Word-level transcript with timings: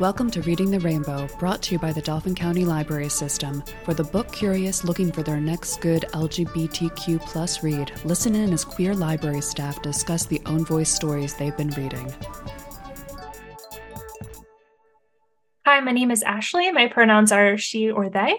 Welcome 0.00 0.30
to 0.30 0.42
Reading 0.42 0.70
the 0.70 0.80
Rainbow, 0.80 1.28
brought 1.38 1.60
to 1.62 1.72
you 1.72 1.78
by 1.78 1.92
the 1.92 2.00
Dauphin 2.00 2.34
County 2.34 2.64
Library 2.64 3.10
System. 3.10 3.62
For 3.84 3.92
the 3.92 4.04
book 4.04 4.32
curious 4.32 4.84
looking 4.84 5.12
for 5.12 5.22
their 5.22 5.40
next 5.40 5.80
good 5.80 6.06
LGBTQ 6.12 7.20
plus 7.20 7.62
read, 7.62 7.92
listen 8.04 8.34
in 8.34 8.52
as 8.52 8.64
queer 8.64 8.94
library 8.94 9.42
staff 9.42 9.82
discuss 9.82 10.24
the 10.24 10.40
own 10.46 10.64
voice 10.64 10.88
stories 10.88 11.34
they've 11.34 11.56
been 11.56 11.70
reading. 11.70 12.12
Hi, 15.66 15.80
my 15.80 15.92
name 15.92 16.10
is 16.10 16.22
Ashley. 16.22 16.72
My 16.72 16.88
pronouns 16.88 17.30
are 17.30 17.58
she 17.58 17.90
or 17.90 18.08
they. 18.08 18.36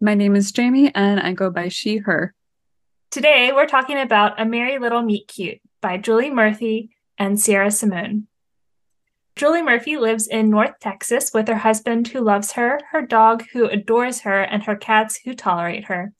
My 0.00 0.14
name 0.14 0.34
is 0.34 0.50
Jamie, 0.52 0.90
and 0.94 1.20
I 1.20 1.32
go 1.32 1.50
by 1.50 1.68
she, 1.68 1.98
her. 1.98 2.34
Today, 3.10 3.50
we're 3.52 3.66
talking 3.66 3.98
about 3.98 4.40
A 4.40 4.44
Merry 4.44 4.78
Little 4.78 5.02
Meet 5.02 5.28
Cute 5.28 5.60
by 5.82 5.98
Julie 5.98 6.30
Murphy 6.30 6.90
and 7.18 7.38
Sierra 7.38 7.70
Simone. 7.70 8.27
Julie 9.38 9.62
Murphy 9.62 9.96
lives 9.96 10.26
in 10.26 10.50
North 10.50 10.80
Texas 10.80 11.30
with 11.32 11.46
her 11.46 11.58
husband 11.58 12.08
who 12.08 12.20
loves 12.20 12.50
her, 12.52 12.80
her 12.90 13.02
dog 13.02 13.44
who 13.52 13.66
adores 13.66 14.22
her, 14.22 14.42
and 14.42 14.64
her 14.64 14.74
cats 14.74 15.20
who 15.24 15.32
tolerate 15.32 15.84
her. 15.84 16.12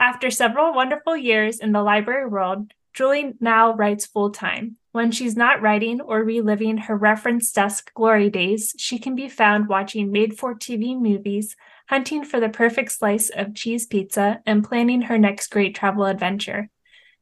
After 0.00 0.32
several 0.32 0.74
wonderful 0.74 1.16
years 1.16 1.60
in 1.60 1.70
the 1.70 1.80
library 1.80 2.28
world, 2.28 2.72
Julie 2.92 3.34
now 3.38 3.72
writes 3.74 4.06
full 4.06 4.30
time. 4.30 4.78
When 4.90 5.12
she's 5.12 5.36
not 5.36 5.62
writing 5.62 6.00
or 6.00 6.24
reliving 6.24 6.76
her 6.78 6.96
reference 6.96 7.52
desk 7.52 7.94
glory 7.94 8.30
days, 8.30 8.74
she 8.78 8.98
can 8.98 9.14
be 9.14 9.28
found 9.28 9.68
watching 9.68 10.10
made 10.10 10.36
for 10.36 10.56
TV 10.56 11.00
movies, 11.00 11.54
hunting 11.88 12.24
for 12.24 12.40
the 12.40 12.48
perfect 12.48 12.90
slice 12.90 13.30
of 13.30 13.54
cheese 13.54 13.86
pizza, 13.86 14.40
and 14.44 14.64
planning 14.64 15.02
her 15.02 15.18
next 15.18 15.52
great 15.52 15.76
travel 15.76 16.04
adventure. 16.04 16.68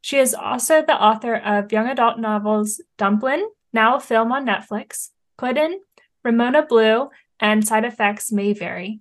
She 0.00 0.16
is 0.16 0.32
also 0.32 0.80
the 0.80 0.98
author 0.98 1.34
of 1.36 1.70
young 1.70 1.88
adult 1.88 2.18
novels 2.18 2.80
Dumplin', 2.96 3.46
now 3.72 3.96
a 3.96 4.00
film 4.00 4.32
on 4.32 4.46
Netflix, 4.46 5.10
Puddin', 5.38 5.80
Ramona 6.24 6.64
Blue, 6.66 7.10
and 7.40 7.66
Side 7.66 7.84
Effects 7.84 8.30
May 8.30 8.52
Vary. 8.52 9.00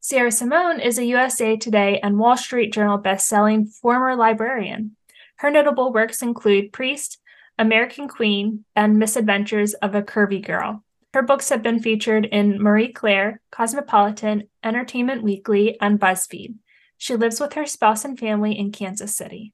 Sierra 0.00 0.32
Simone 0.32 0.80
is 0.80 0.98
a 0.98 1.04
USA 1.04 1.56
Today 1.56 2.00
and 2.02 2.18
Wall 2.18 2.36
Street 2.36 2.72
Journal 2.72 2.98
best-selling 2.98 3.66
former 3.66 4.16
librarian. 4.16 4.96
Her 5.36 5.50
notable 5.50 5.92
works 5.92 6.22
include 6.22 6.72
Priest, 6.72 7.18
American 7.58 8.08
Queen, 8.08 8.64
and 8.74 8.98
Misadventures 8.98 9.74
of 9.74 9.94
a 9.94 10.02
Curvy 10.02 10.44
Girl. 10.44 10.84
Her 11.14 11.22
books 11.22 11.50
have 11.50 11.62
been 11.62 11.80
featured 11.80 12.24
in 12.24 12.62
Marie 12.62 12.92
Claire, 12.92 13.40
Cosmopolitan, 13.50 14.48
Entertainment 14.64 15.22
Weekly, 15.22 15.78
and 15.80 16.00
BuzzFeed. 16.00 16.54
She 16.96 17.16
lives 17.16 17.38
with 17.38 17.52
her 17.52 17.66
spouse 17.66 18.04
and 18.04 18.18
family 18.18 18.58
in 18.58 18.72
Kansas 18.72 19.14
City. 19.14 19.52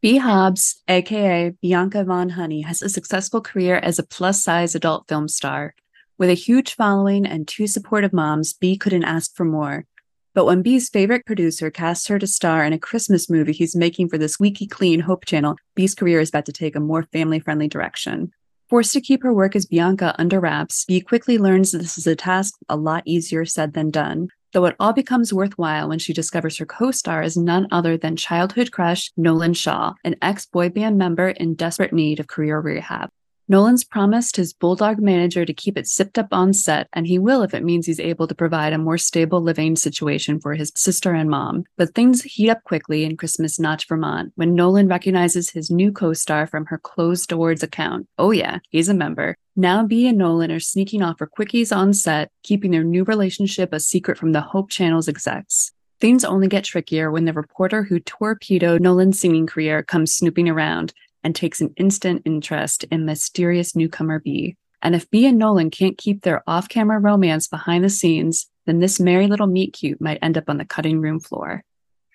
Bee 0.00 0.18
Hobbs, 0.18 0.80
aka 0.86 1.50
Bianca 1.60 2.04
Von 2.04 2.28
Honey, 2.28 2.60
has 2.60 2.82
a 2.82 2.88
successful 2.88 3.40
career 3.40 3.78
as 3.78 3.98
a 3.98 4.04
plus 4.04 4.44
size 4.44 4.76
adult 4.76 5.08
film 5.08 5.26
star. 5.26 5.74
With 6.16 6.30
a 6.30 6.34
huge 6.34 6.74
following 6.74 7.26
and 7.26 7.48
two 7.48 7.66
supportive 7.66 8.12
moms, 8.12 8.52
Bee 8.52 8.76
couldn't 8.76 9.02
ask 9.02 9.34
for 9.34 9.44
more. 9.44 9.86
But 10.34 10.44
when 10.44 10.62
Bee's 10.62 10.88
favorite 10.88 11.26
producer 11.26 11.68
casts 11.72 12.06
her 12.06 12.20
to 12.20 12.28
star 12.28 12.64
in 12.64 12.72
a 12.72 12.78
Christmas 12.78 13.28
movie 13.28 13.52
he's 13.52 13.74
making 13.74 14.08
for 14.08 14.18
the 14.18 14.28
Squeaky 14.28 14.68
Clean 14.68 15.00
Hope 15.00 15.24
Channel, 15.24 15.56
Bee's 15.74 15.96
career 15.96 16.20
is 16.20 16.28
about 16.28 16.46
to 16.46 16.52
take 16.52 16.76
a 16.76 16.80
more 16.80 17.02
family 17.02 17.40
friendly 17.40 17.66
direction. 17.66 18.30
Forced 18.70 18.92
to 18.92 19.00
keep 19.00 19.24
her 19.24 19.34
work 19.34 19.56
as 19.56 19.66
Bianca 19.66 20.14
under 20.16 20.38
wraps, 20.38 20.84
Bee 20.84 21.00
quickly 21.00 21.38
learns 21.38 21.72
this 21.72 21.98
is 21.98 22.06
a 22.06 22.14
task 22.14 22.54
a 22.68 22.76
lot 22.76 23.02
easier 23.04 23.44
said 23.44 23.72
than 23.72 23.90
done 23.90 24.28
though 24.52 24.64
it 24.66 24.76
all 24.80 24.92
becomes 24.92 25.32
worthwhile 25.32 25.88
when 25.88 25.98
she 25.98 26.12
discovers 26.12 26.58
her 26.58 26.66
co 26.66 26.90
star 26.90 27.22
is 27.22 27.36
none 27.36 27.66
other 27.70 27.96
than 27.96 28.16
childhood 28.16 28.70
crush 28.72 29.10
Nolan 29.16 29.54
Shaw, 29.54 29.94
an 30.04 30.16
ex 30.22 30.46
boy 30.46 30.68
band 30.68 30.98
member 30.98 31.28
in 31.28 31.54
desperate 31.54 31.92
need 31.92 32.20
of 32.20 32.26
career 32.26 32.58
rehab. 32.60 33.10
Nolan's 33.50 33.82
promised 33.82 34.36
his 34.36 34.52
Bulldog 34.52 34.98
manager 34.98 35.46
to 35.46 35.54
keep 35.54 35.78
it 35.78 35.86
sipped 35.86 36.18
up 36.18 36.28
on 36.32 36.52
set, 36.52 36.86
and 36.92 37.06
he 37.06 37.18
will 37.18 37.42
if 37.42 37.54
it 37.54 37.64
means 37.64 37.86
he's 37.86 37.98
able 37.98 38.26
to 38.26 38.34
provide 38.34 38.74
a 38.74 38.78
more 38.78 38.98
stable 38.98 39.40
living 39.40 39.74
situation 39.74 40.38
for 40.38 40.52
his 40.52 40.70
sister 40.76 41.14
and 41.14 41.30
mom. 41.30 41.64
But 41.78 41.94
things 41.94 42.22
heat 42.22 42.50
up 42.50 42.62
quickly 42.64 43.04
in 43.04 43.16
Christmas 43.16 43.58
Notch, 43.58 43.88
Vermont, 43.88 44.32
when 44.34 44.54
Nolan 44.54 44.86
recognizes 44.86 45.48
his 45.48 45.70
new 45.70 45.92
co 45.92 46.12
star 46.12 46.46
from 46.46 46.66
her 46.66 46.76
closed 46.76 47.30
doors 47.30 47.62
account. 47.62 48.06
Oh, 48.18 48.32
yeah, 48.32 48.58
he's 48.68 48.90
a 48.90 48.94
member. 48.94 49.34
Now, 49.56 49.82
Bee 49.82 50.06
and 50.06 50.18
Nolan 50.18 50.52
are 50.52 50.60
sneaking 50.60 51.02
off 51.02 51.16
for 51.16 51.26
quickies 51.26 51.74
on 51.74 51.94
set, 51.94 52.30
keeping 52.42 52.70
their 52.70 52.84
new 52.84 53.04
relationship 53.04 53.72
a 53.72 53.80
secret 53.80 54.18
from 54.18 54.32
the 54.32 54.42
Hope 54.42 54.68
Channel's 54.68 55.08
execs. 55.08 55.72
Things 56.00 56.22
only 56.22 56.46
get 56.46 56.62
trickier 56.62 57.10
when 57.10 57.24
the 57.24 57.32
reporter 57.32 57.82
who 57.82 57.98
torpedoed 57.98 58.80
Nolan's 58.80 59.18
singing 59.18 59.48
career 59.48 59.82
comes 59.82 60.14
snooping 60.14 60.48
around, 60.48 60.92
and 61.28 61.36
takes 61.36 61.60
an 61.60 61.74
instant 61.76 62.22
interest 62.24 62.84
in 62.84 63.04
mysterious 63.04 63.76
newcomer 63.76 64.18
Bee. 64.18 64.56
And 64.80 64.94
if 64.94 65.10
Bee 65.10 65.26
and 65.26 65.36
Nolan 65.36 65.68
can't 65.68 65.98
keep 65.98 66.22
their 66.22 66.42
off 66.46 66.70
camera 66.70 66.98
romance 66.98 67.46
behind 67.48 67.84
the 67.84 67.90
scenes, 67.90 68.48
then 68.64 68.78
this 68.78 68.98
merry 68.98 69.26
little 69.26 69.46
meet 69.46 69.74
cute 69.74 70.00
might 70.00 70.20
end 70.22 70.38
up 70.38 70.48
on 70.48 70.56
the 70.56 70.64
cutting 70.64 71.02
room 71.02 71.20
floor. 71.20 71.62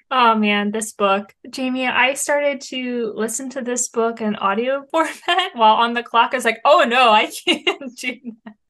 Oh 0.09 0.34
man, 0.34 0.72
this 0.72 0.94
book. 0.94 1.35
Jamie, 1.47 1.85
I 1.85 2.16
started 2.16 2.59
to 2.62 3.13
listen 3.16 3.51
to 3.51 3.62
this 3.62 3.88
book 3.88 4.19
in 4.19 4.35
audio 4.35 4.84
format 4.91 5.51
while 5.53 5.75
on 5.75 5.94
the 5.94 6.01
clock. 6.01 6.31
I 6.34 6.38
was 6.38 6.45
like, 6.45 6.62
oh 6.66 6.84
no, 6.88 7.12
I 7.12 7.28
can't 7.45 7.95
do 8.00 8.18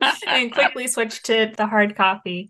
that. 0.01 0.17
and 0.27 0.51
quickly 0.51 0.87
switched 0.87 1.25
to 1.27 1.53
the 1.55 1.67
hard 1.67 1.95
copy. 1.95 2.49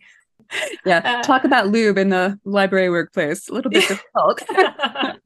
Yeah, 0.84 1.20
uh, 1.20 1.22
talk 1.22 1.44
about 1.44 1.68
lube 1.68 2.00
in 2.00 2.10
the 2.10 2.40
library 2.44 2.90
workplace. 2.90 3.50
A 3.50 3.54
little 3.54 3.70
bit 3.70 3.88
difficult. 3.88 4.42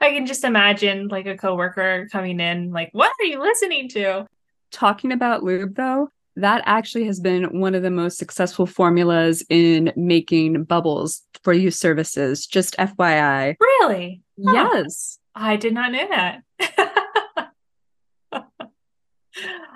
I 0.00 0.10
can 0.10 0.26
just 0.26 0.44
imagine 0.44 1.08
like 1.08 1.26
a 1.26 1.36
coworker 1.36 2.08
coming 2.10 2.40
in, 2.40 2.70
like, 2.70 2.90
what 2.92 3.12
are 3.20 3.24
you 3.24 3.40
listening 3.40 3.88
to? 3.90 4.26
Talking 4.70 5.12
about 5.12 5.42
lube 5.42 5.74
though, 5.74 6.08
that 6.36 6.62
actually 6.66 7.04
has 7.04 7.20
been 7.20 7.60
one 7.60 7.74
of 7.74 7.82
the 7.82 7.90
most 7.90 8.18
successful 8.18 8.66
formulas 8.66 9.44
in 9.48 9.92
making 9.96 10.64
bubbles 10.64 11.22
for 11.44 11.52
use 11.52 11.78
services. 11.78 12.46
Just 12.46 12.76
FYI. 12.78 13.56
Really? 13.60 14.22
Huh. 14.44 14.52
Yes. 14.52 15.18
I 15.34 15.56
did 15.56 15.74
not 15.74 15.92
know 15.92 16.08
that. 16.08 16.42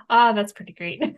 Ah, 0.09 0.31
oh, 0.31 0.35
that's 0.35 0.53
pretty 0.53 0.73
great. 0.73 1.03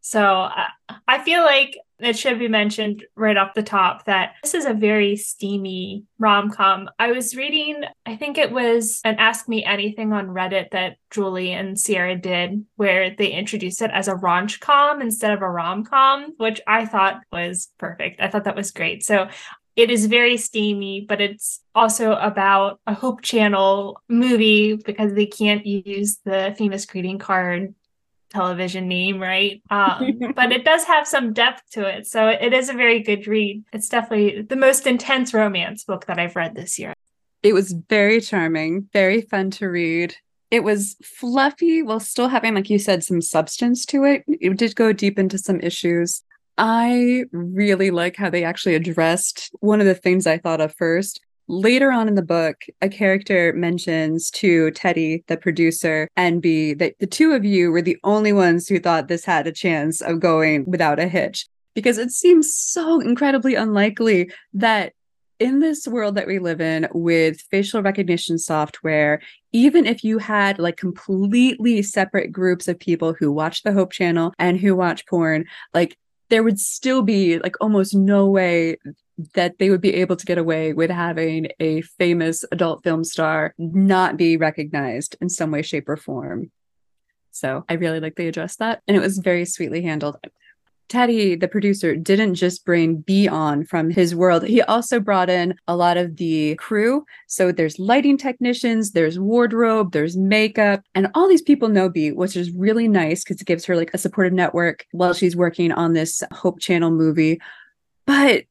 so 0.00 0.22
uh, 0.22 0.68
I 1.08 1.24
feel 1.24 1.42
like 1.42 1.76
it 2.02 2.18
should 2.18 2.38
be 2.38 2.48
mentioned 2.48 3.04
right 3.14 3.36
off 3.36 3.54
the 3.54 3.62
top 3.62 4.04
that 4.06 4.34
this 4.42 4.54
is 4.54 4.64
a 4.64 4.74
very 4.74 5.16
steamy 5.16 6.04
rom 6.18 6.50
com. 6.50 6.88
I 6.98 7.12
was 7.12 7.36
reading, 7.36 7.84
I 8.06 8.16
think 8.16 8.38
it 8.38 8.52
was 8.52 9.00
an 9.04 9.16
Ask 9.18 9.48
Me 9.48 9.64
Anything 9.64 10.12
on 10.12 10.28
Reddit 10.28 10.70
that 10.70 10.96
Julie 11.10 11.52
and 11.52 11.78
Sierra 11.78 12.16
did, 12.16 12.64
where 12.76 13.14
they 13.14 13.30
introduced 13.30 13.82
it 13.82 13.90
as 13.92 14.08
a 14.08 14.14
raunch 14.14 14.60
com 14.60 15.00
instead 15.00 15.32
of 15.32 15.42
a 15.42 15.48
rom 15.48 15.84
com, 15.84 16.34
which 16.36 16.60
I 16.66 16.86
thought 16.86 17.20
was 17.32 17.68
perfect. 17.78 18.20
I 18.20 18.28
thought 18.28 18.44
that 18.44 18.56
was 18.56 18.70
great. 18.70 19.04
So 19.04 19.28
it 19.76 19.90
is 19.90 20.06
very 20.06 20.36
steamy, 20.36 21.06
but 21.08 21.20
it's 21.20 21.60
also 21.74 22.12
about 22.12 22.80
a 22.86 22.92
Hope 22.92 23.22
Channel 23.22 24.00
movie 24.08 24.74
because 24.74 25.14
they 25.14 25.26
can't 25.26 25.64
use 25.64 26.18
the 26.24 26.54
famous 26.58 26.84
greeting 26.84 27.18
card 27.18 27.74
television 28.30 28.88
name, 28.88 29.20
right? 29.20 29.62
Um, 29.70 30.18
but 30.34 30.52
it 30.52 30.64
does 30.64 30.84
have 30.84 31.06
some 31.06 31.32
depth 31.32 31.62
to 31.72 31.86
it. 31.86 32.06
So 32.06 32.28
it 32.28 32.52
is 32.52 32.68
a 32.68 32.74
very 32.74 33.00
good 33.02 33.26
read. 33.26 33.64
It's 33.72 33.88
definitely 33.88 34.42
the 34.42 34.56
most 34.56 34.86
intense 34.86 35.34
romance 35.34 35.84
book 35.84 36.06
that 36.06 36.18
I've 36.18 36.36
read 36.36 36.54
this 36.54 36.78
year. 36.78 36.94
It 37.42 37.54
was 37.54 37.72
very 37.72 38.20
charming, 38.20 38.88
very 38.92 39.22
fun 39.22 39.50
to 39.52 39.68
read. 39.68 40.16
It 40.50 40.64
was 40.64 40.96
fluffy 41.02 41.82
while 41.82 42.00
still 42.00 42.28
having, 42.28 42.54
like 42.54 42.70
you 42.70 42.78
said, 42.78 43.04
some 43.04 43.22
substance 43.22 43.86
to 43.86 44.04
it. 44.04 44.24
It 44.26 44.56
did 44.56 44.74
go 44.74 44.92
deep 44.92 45.18
into 45.18 45.38
some 45.38 45.60
issues. 45.60 46.22
I 46.58 47.24
really 47.32 47.90
like 47.90 48.16
how 48.16 48.28
they 48.28 48.44
actually 48.44 48.74
addressed 48.74 49.50
one 49.60 49.80
of 49.80 49.86
the 49.86 49.94
things 49.94 50.26
I 50.26 50.38
thought 50.38 50.60
of 50.60 50.74
first, 50.74 51.20
Later 51.50 51.90
on 51.90 52.06
in 52.06 52.14
the 52.14 52.22
book, 52.22 52.66
a 52.80 52.88
character 52.88 53.52
mentions 53.54 54.30
to 54.30 54.70
Teddy, 54.70 55.24
the 55.26 55.36
producer, 55.36 56.06
and 56.16 56.40
Bee, 56.40 56.74
that 56.74 56.94
the 57.00 57.08
two 57.08 57.32
of 57.32 57.44
you 57.44 57.72
were 57.72 57.82
the 57.82 57.98
only 58.04 58.32
ones 58.32 58.68
who 58.68 58.78
thought 58.78 59.08
this 59.08 59.24
had 59.24 59.48
a 59.48 59.52
chance 59.52 60.00
of 60.00 60.20
going 60.20 60.64
without 60.70 61.00
a 61.00 61.08
hitch. 61.08 61.48
Because 61.74 61.98
it 61.98 62.12
seems 62.12 62.54
so 62.54 63.00
incredibly 63.00 63.56
unlikely 63.56 64.30
that 64.54 64.92
in 65.40 65.58
this 65.58 65.88
world 65.88 66.14
that 66.14 66.28
we 66.28 66.38
live 66.38 66.60
in 66.60 66.86
with 66.94 67.40
facial 67.50 67.82
recognition 67.82 68.38
software, 68.38 69.20
even 69.50 69.86
if 69.86 70.04
you 70.04 70.18
had 70.18 70.60
like 70.60 70.76
completely 70.76 71.82
separate 71.82 72.30
groups 72.30 72.68
of 72.68 72.78
people 72.78 73.12
who 73.18 73.32
watch 73.32 73.64
the 73.64 73.72
Hope 73.72 73.90
channel 73.90 74.32
and 74.38 74.60
who 74.60 74.76
watch 74.76 75.04
porn, 75.08 75.46
like 75.74 75.98
there 76.28 76.44
would 76.44 76.60
still 76.60 77.02
be 77.02 77.40
like 77.40 77.56
almost 77.60 77.92
no 77.92 78.28
way 78.30 78.76
that 79.34 79.58
they 79.58 79.70
would 79.70 79.80
be 79.80 79.94
able 79.94 80.16
to 80.16 80.26
get 80.26 80.38
away 80.38 80.72
with 80.72 80.90
having 80.90 81.48
a 81.60 81.82
famous 81.82 82.44
adult 82.52 82.82
film 82.82 83.04
star 83.04 83.54
not 83.58 84.16
be 84.16 84.36
recognized 84.36 85.16
in 85.20 85.28
some 85.28 85.50
way, 85.50 85.62
shape, 85.62 85.88
or 85.88 85.96
form. 85.96 86.50
So 87.30 87.64
I 87.68 87.74
really 87.74 88.00
like 88.00 88.16
they 88.16 88.28
addressed 88.28 88.58
that. 88.58 88.82
And 88.88 88.96
it 88.96 89.00
was 89.00 89.18
very 89.18 89.44
sweetly 89.44 89.82
handled. 89.82 90.16
Teddy, 90.90 91.36
the 91.36 91.46
producer, 91.46 91.94
didn't 91.94 92.34
just 92.34 92.64
bring 92.64 92.96
Bee 92.96 93.28
on 93.28 93.64
from 93.64 93.90
his 93.90 94.12
world. 94.12 94.42
He 94.42 94.60
also 94.60 94.98
brought 94.98 95.30
in 95.30 95.54
a 95.68 95.76
lot 95.76 95.96
of 95.96 96.16
the 96.16 96.56
crew. 96.56 97.04
So 97.28 97.52
there's 97.52 97.78
lighting 97.78 98.18
technicians, 98.18 98.90
there's 98.90 99.16
wardrobe, 99.16 99.92
there's 99.92 100.16
makeup, 100.16 100.82
and 100.96 101.06
all 101.14 101.28
these 101.28 101.42
people 101.42 101.68
know 101.68 101.88
Bee, 101.88 102.10
which 102.10 102.36
is 102.36 102.50
really 102.50 102.88
nice 102.88 103.22
because 103.22 103.40
it 103.40 103.46
gives 103.46 103.64
her 103.66 103.76
like 103.76 103.94
a 103.94 103.98
supportive 103.98 104.32
network 104.32 104.84
while 104.90 105.14
she's 105.14 105.36
working 105.36 105.70
on 105.70 105.92
this 105.92 106.24
Hope 106.32 106.58
Channel 106.58 106.90
movie. 106.90 107.40
But 108.04 108.46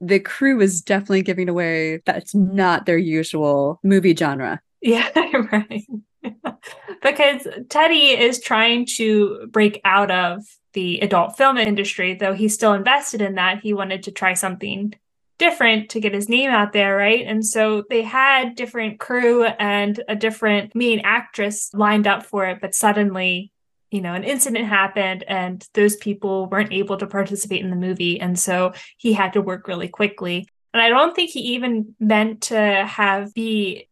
the 0.00 0.20
crew 0.20 0.60
is 0.60 0.80
definitely 0.80 1.22
giving 1.22 1.48
away 1.48 2.02
that's 2.06 2.34
not 2.34 2.86
their 2.86 2.98
usual 2.98 3.80
movie 3.82 4.14
genre. 4.14 4.60
Yeah, 4.80 5.08
right. 5.52 5.84
because 7.02 7.46
Teddy 7.68 8.10
is 8.10 8.40
trying 8.40 8.86
to 8.96 9.46
break 9.50 9.80
out 9.84 10.10
of 10.10 10.44
the 10.72 11.00
adult 11.00 11.36
film 11.36 11.56
industry, 11.56 12.14
though 12.14 12.34
he's 12.34 12.54
still 12.54 12.72
invested 12.72 13.20
in 13.20 13.34
that. 13.34 13.60
He 13.60 13.72
wanted 13.72 14.04
to 14.04 14.12
try 14.12 14.34
something 14.34 14.94
different 15.38 15.88
to 15.90 16.00
get 16.00 16.14
his 16.14 16.28
name 16.28 16.50
out 16.50 16.72
there, 16.72 16.96
right? 16.96 17.24
And 17.26 17.44
so 17.44 17.82
they 17.88 18.02
had 18.02 18.54
different 18.54 19.00
crew 19.00 19.44
and 19.44 19.98
a 20.06 20.14
different 20.14 20.74
main 20.74 21.00
actress 21.00 21.72
lined 21.72 22.06
up 22.06 22.24
for 22.24 22.46
it, 22.46 22.60
but 22.60 22.74
suddenly, 22.74 23.50
you 23.90 24.00
know, 24.00 24.14
an 24.14 24.24
incident 24.24 24.66
happened 24.66 25.24
and 25.26 25.66
those 25.74 25.96
people 25.96 26.46
weren't 26.46 26.72
able 26.72 26.96
to 26.96 27.06
participate 27.06 27.62
in 27.62 27.70
the 27.70 27.76
movie. 27.76 28.20
And 28.20 28.38
so 28.38 28.72
he 28.96 29.12
had 29.12 29.32
to 29.32 29.42
work 29.42 29.66
really 29.66 29.88
quickly. 29.88 30.48
And 30.72 30.80
I 30.80 30.88
don't 30.88 31.14
think 31.14 31.30
he 31.30 31.40
even 31.54 31.96
meant 31.98 32.42
to 32.42 32.56
have 32.56 33.34
Bee 33.34 33.88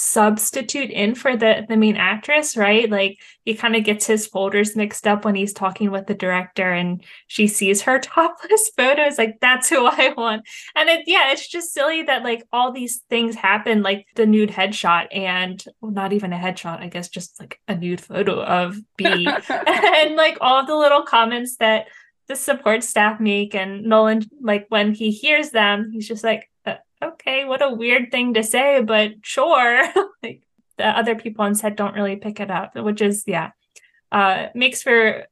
substitute 0.00 0.90
in 0.90 1.14
for 1.14 1.36
the 1.36 1.66
the 1.68 1.76
main 1.76 1.96
actress 1.96 2.56
right? 2.56 2.88
Like 2.88 3.20
he 3.44 3.54
kind 3.54 3.76
of 3.76 3.84
gets 3.84 4.06
his 4.06 4.26
folders 4.26 4.74
mixed 4.74 5.06
up 5.06 5.24
when 5.24 5.34
he's 5.34 5.52
talking 5.52 5.90
with 5.90 6.06
the 6.06 6.14
director 6.14 6.72
and 6.72 7.04
she 7.26 7.46
sees 7.46 7.82
her 7.82 7.98
topless 8.00 8.70
photos 8.76 9.18
like 9.18 9.38
that's 9.40 9.68
who 9.68 9.86
i 9.86 10.12
want. 10.16 10.48
And 10.74 10.88
it 10.88 11.04
yeah 11.06 11.32
it's 11.32 11.46
just 11.46 11.74
silly 11.74 12.02
that 12.04 12.24
like 12.24 12.44
all 12.52 12.72
these 12.72 13.02
things 13.10 13.34
happen 13.34 13.82
like 13.82 14.06
the 14.16 14.26
nude 14.26 14.50
headshot 14.50 15.08
and 15.12 15.62
well, 15.80 15.92
not 15.92 16.12
even 16.12 16.32
a 16.32 16.38
headshot 16.38 16.80
i 16.80 16.88
guess 16.88 17.08
just 17.08 17.38
like 17.38 17.60
a 17.68 17.76
nude 17.76 18.00
photo 18.00 18.42
of 18.42 18.78
Bee 18.96 19.28
and 19.48 20.16
like 20.16 20.38
all 20.40 20.64
the 20.64 20.76
little 20.76 21.02
comments 21.02 21.56
that 21.56 21.86
the 22.28 22.36
support 22.36 22.82
staff 22.82 23.20
make 23.20 23.54
and 23.54 23.82
nolan 23.84 24.22
like 24.40 24.66
when 24.68 24.94
he 24.94 25.10
hears 25.10 25.50
them 25.50 25.90
he's 25.92 26.08
just 26.08 26.24
like 26.24 26.49
okay, 27.02 27.44
what 27.44 27.62
a 27.62 27.74
weird 27.74 28.10
thing 28.10 28.34
to 28.34 28.42
say, 28.42 28.82
but 28.82 29.12
sure. 29.22 29.82
like 30.22 30.42
the 30.78 30.86
other 30.86 31.14
people 31.14 31.44
on 31.44 31.54
set 31.54 31.76
don't 31.76 31.94
really 31.94 32.16
pick 32.16 32.40
it 32.40 32.50
up, 32.50 32.74
which 32.74 33.00
is 33.00 33.24
yeah, 33.26 33.50
uh, 34.12 34.46
makes 34.54 34.82
for 34.82 35.26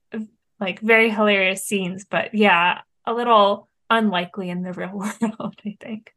like 0.61 0.81
very 0.81 1.11
hilarious 1.11 1.65
scenes, 1.65 2.05
but 2.09 2.35
yeah, 2.35 2.81
a 3.06 3.12
little 3.12 3.69
unlikely 3.91 4.50
in 4.50 4.62
the 4.62 4.73
real 4.75 4.93
world, 4.93 5.56
I 5.65 5.76
think. 5.81 6.12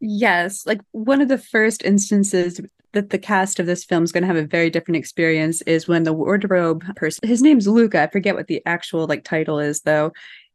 Yes, 0.00 0.66
like 0.66 0.80
one 0.90 1.20
of 1.20 1.28
the 1.28 1.38
first 1.38 1.84
instances 1.84 2.60
that 2.92 3.10
the 3.10 3.18
cast 3.18 3.58
of 3.58 3.66
this 3.66 3.84
film 3.84 4.02
is 4.02 4.12
going 4.12 4.22
to 4.22 4.26
have 4.26 4.36
a 4.36 4.44
very 4.44 4.68
different 4.68 4.96
experience 4.96 5.62
is 5.62 5.88
when 5.88 6.02
the 6.02 6.12
wardrobe 6.12 6.84
person, 6.96 7.26
his 7.26 7.42
name's 7.42 7.68
Luca, 7.68 8.02
I 8.02 8.08
forget 8.08 8.34
what 8.34 8.48
the 8.48 8.62
actual 8.66 9.06
like 9.06 9.24
title 9.24 9.58
is 9.58 9.82
though. 9.82 10.12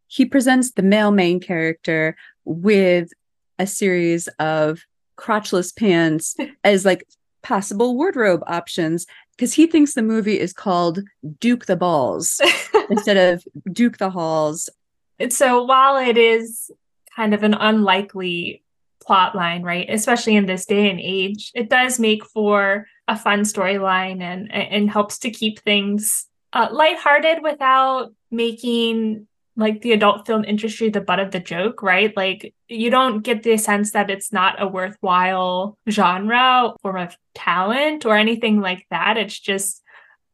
He 0.08 0.26
presents 0.26 0.72
the 0.72 0.84
male 0.84 1.12
main 1.12 1.40
character 1.40 2.16
with 2.46 3.12
a 3.60 3.68
series 3.68 4.28
of 4.40 4.82
crotchless 5.18 5.76
pants 5.76 6.36
as 6.64 6.86
like 6.86 7.06
possible 7.44 7.96
wardrobe 7.96 8.44
options 8.48 9.06
because 9.36 9.54
he 9.54 9.68
thinks 9.68 9.94
the 9.94 10.02
movie 10.02 10.40
is 10.40 10.54
called 10.54 11.00
Duke 11.40 11.66
the 11.66 11.76
Balls 11.76 12.42
instead 12.90 13.18
of 13.18 13.44
Duke 13.72 13.98
the 13.98 14.10
Halls. 14.10 14.70
And 15.20 15.32
So 15.32 15.64
while 15.64 15.98
it 15.98 16.18
is 16.18 16.72
kind 17.16 17.34
of 17.34 17.44
an 17.44 17.54
unlikely 17.54 18.64
plot 19.02 19.36
line, 19.36 19.64
right, 19.64 19.88
especially 19.90 20.36
in 20.36 20.46
this 20.46 20.66
day 20.66 20.90
and 20.90 21.00
age, 21.00 21.52
it 21.56 21.70
does 21.70 22.00
make 22.00 22.26
for 22.26 22.88
a 23.08 23.18
fun 23.18 23.42
storyline 23.42 24.22
and 24.22 24.52
and 24.52 24.92
helps 24.92 25.20
to 25.20 25.32
keep 25.32 25.60
things 25.60 26.28
uh, 26.52 26.68
lighthearted 26.72 27.42
without 27.42 28.14
making 28.32 29.28
like 29.58 29.82
the 29.82 29.92
adult 29.92 30.28
film 30.28 30.46
industry 30.46 30.90
the 30.90 31.02
butt 31.02 31.20
of 31.20 31.32
the 31.32 31.40
joke, 31.40 31.82
right? 31.82 32.16
Like 32.16 32.54
you 32.68 32.92
don't 32.92 33.24
get 33.24 33.42
the 33.42 33.58
sense 33.58 33.92
that 33.92 34.12
it's 34.12 34.32
not 34.32 34.62
a 34.62 34.68
worthwhile 34.68 35.78
genre 35.90 36.74
or 36.84 36.98
of 36.98 37.18
talent 37.34 38.06
or 38.06 38.16
anything 38.16 38.62
like 38.62 38.86
that. 38.92 39.18
It's 39.18 39.38
just, 39.38 39.82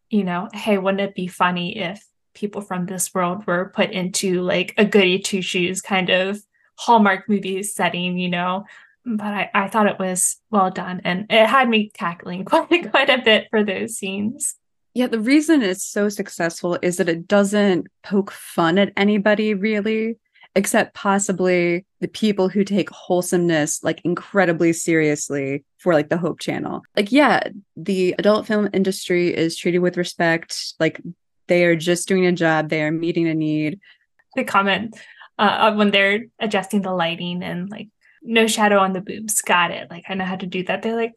you 0.09 0.25
know, 0.25 0.49
hey, 0.53 0.77
wouldn't 0.77 1.01
it 1.01 1.15
be 1.15 1.27
funny 1.27 1.77
if 1.77 2.05
people 2.35 2.61
from 2.61 2.85
this 2.85 3.13
world 3.13 3.47
were 3.47 3.71
put 3.73 3.91
into 3.91 4.41
like 4.41 4.73
a 4.77 4.83
goody 4.83 5.19
two 5.19 5.41
shoes 5.41 5.81
kind 5.81 6.09
of 6.09 6.39
Hallmark 6.75 7.29
movie 7.29 7.63
setting, 7.63 8.17
you 8.17 8.29
know? 8.29 8.65
But 9.05 9.27
I, 9.27 9.51
I 9.53 9.67
thought 9.69 9.87
it 9.87 9.99
was 9.99 10.37
well 10.49 10.69
done 10.69 11.01
and 11.05 11.27
it 11.29 11.47
had 11.47 11.69
me 11.69 11.91
cackling 11.93 12.43
quite 12.45 12.91
quite 12.91 13.09
a 13.09 13.21
bit 13.23 13.47
for 13.49 13.63
those 13.63 13.97
scenes. 13.97 14.55
Yeah, 14.94 15.07
the 15.07 15.19
reason 15.19 15.63
it's 15.63 15.84
so 15.84 16.10
successful 16.10 16.78
is 16.81 16.98
that 16.98 17.10
it 17.10 17.28
doesn't 17.28 17.88
poke 18.04 18.31
fun 18.31 18.78
at 18.78 18.94
anybody 18.95 19.56
really, 19.56 20.18
except 20.56 20.94
possibly 20.94 21.86
the 22.00 22.07
people 22.07 22.48
who 22.48 22.63
take 22.63 22.92
wholesomeness 22.92 23.84
like 23.84 24.01
incredibly 24.04 24.72
seriously 24.72 25.63
for 25.80 25.94
like 25.94 26.10
the 26.10 26.18
Hope 26.18 26.40
Channel. 26.40 26.84
Like, 26.95 27.12
yeah, 27.12 27.42
the 27.75 28.13
adult 28.19 28.45
film 28.45 28.69
industry 28.72 29.36
is 29.36 29.57
treated 29.57 29.80
with 29.80 29.98
respect. 29.98 30.75
Like, 30.80 31.01
they 31.48 31.66
are 31.66 31.75
just 31.75 32.07
doing 32.07 32.25
a 32.28 32.31
job, 32.31 32.69
they 32.69 32.84
are 32.84 32.92
meeting 32.92 33.28
a 33.28 33.34
need. 33.34 33.80
The 34.36 34.44
comment 34.44 34.95
uh, 35.40 35.74
when 35.74 35.90
they're 35.90 36.25
adjusting 36.40 36.84
the 36.84 36.94
lighting 36.94 37.42
and 37.44 37.69
like, 37.69 37.90
no 38.22 38.48
shadow 38.48 38.78
on 38.78 38.94
the 38.94 39.01
boobs. 39.01 39.42
Got 39.42 39.72
it. 39.72 39.90
Like, 39.90 40.06
I 40.07 40.13
know 40.13 40.24
how 40.24 40.36
to 40.36 40.45
do 40.45 40.63
that. 40.66 40.84
They're 40.84 40.95
like, 40.95 41.13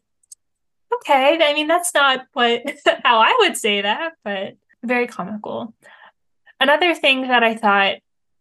okay. 0.95 1.37
I 1.41 1.53
mean, 1.53 1.67
that's 1.67 1.93
not 1.93 2.25
what 2.33 2.61
how 3.03 3.19
I 3.19 3.35
would 3.39 3.57
say 3.57 3.81
that, 3.81 4.13
but 4.23 4.55
very 4.83 5.07
comical. 5.07 5.73
Another 6.59 6.95
thing 6.95 7.27
that 7.27 7.43
I 7.43 7.55
thought 7.55 7.95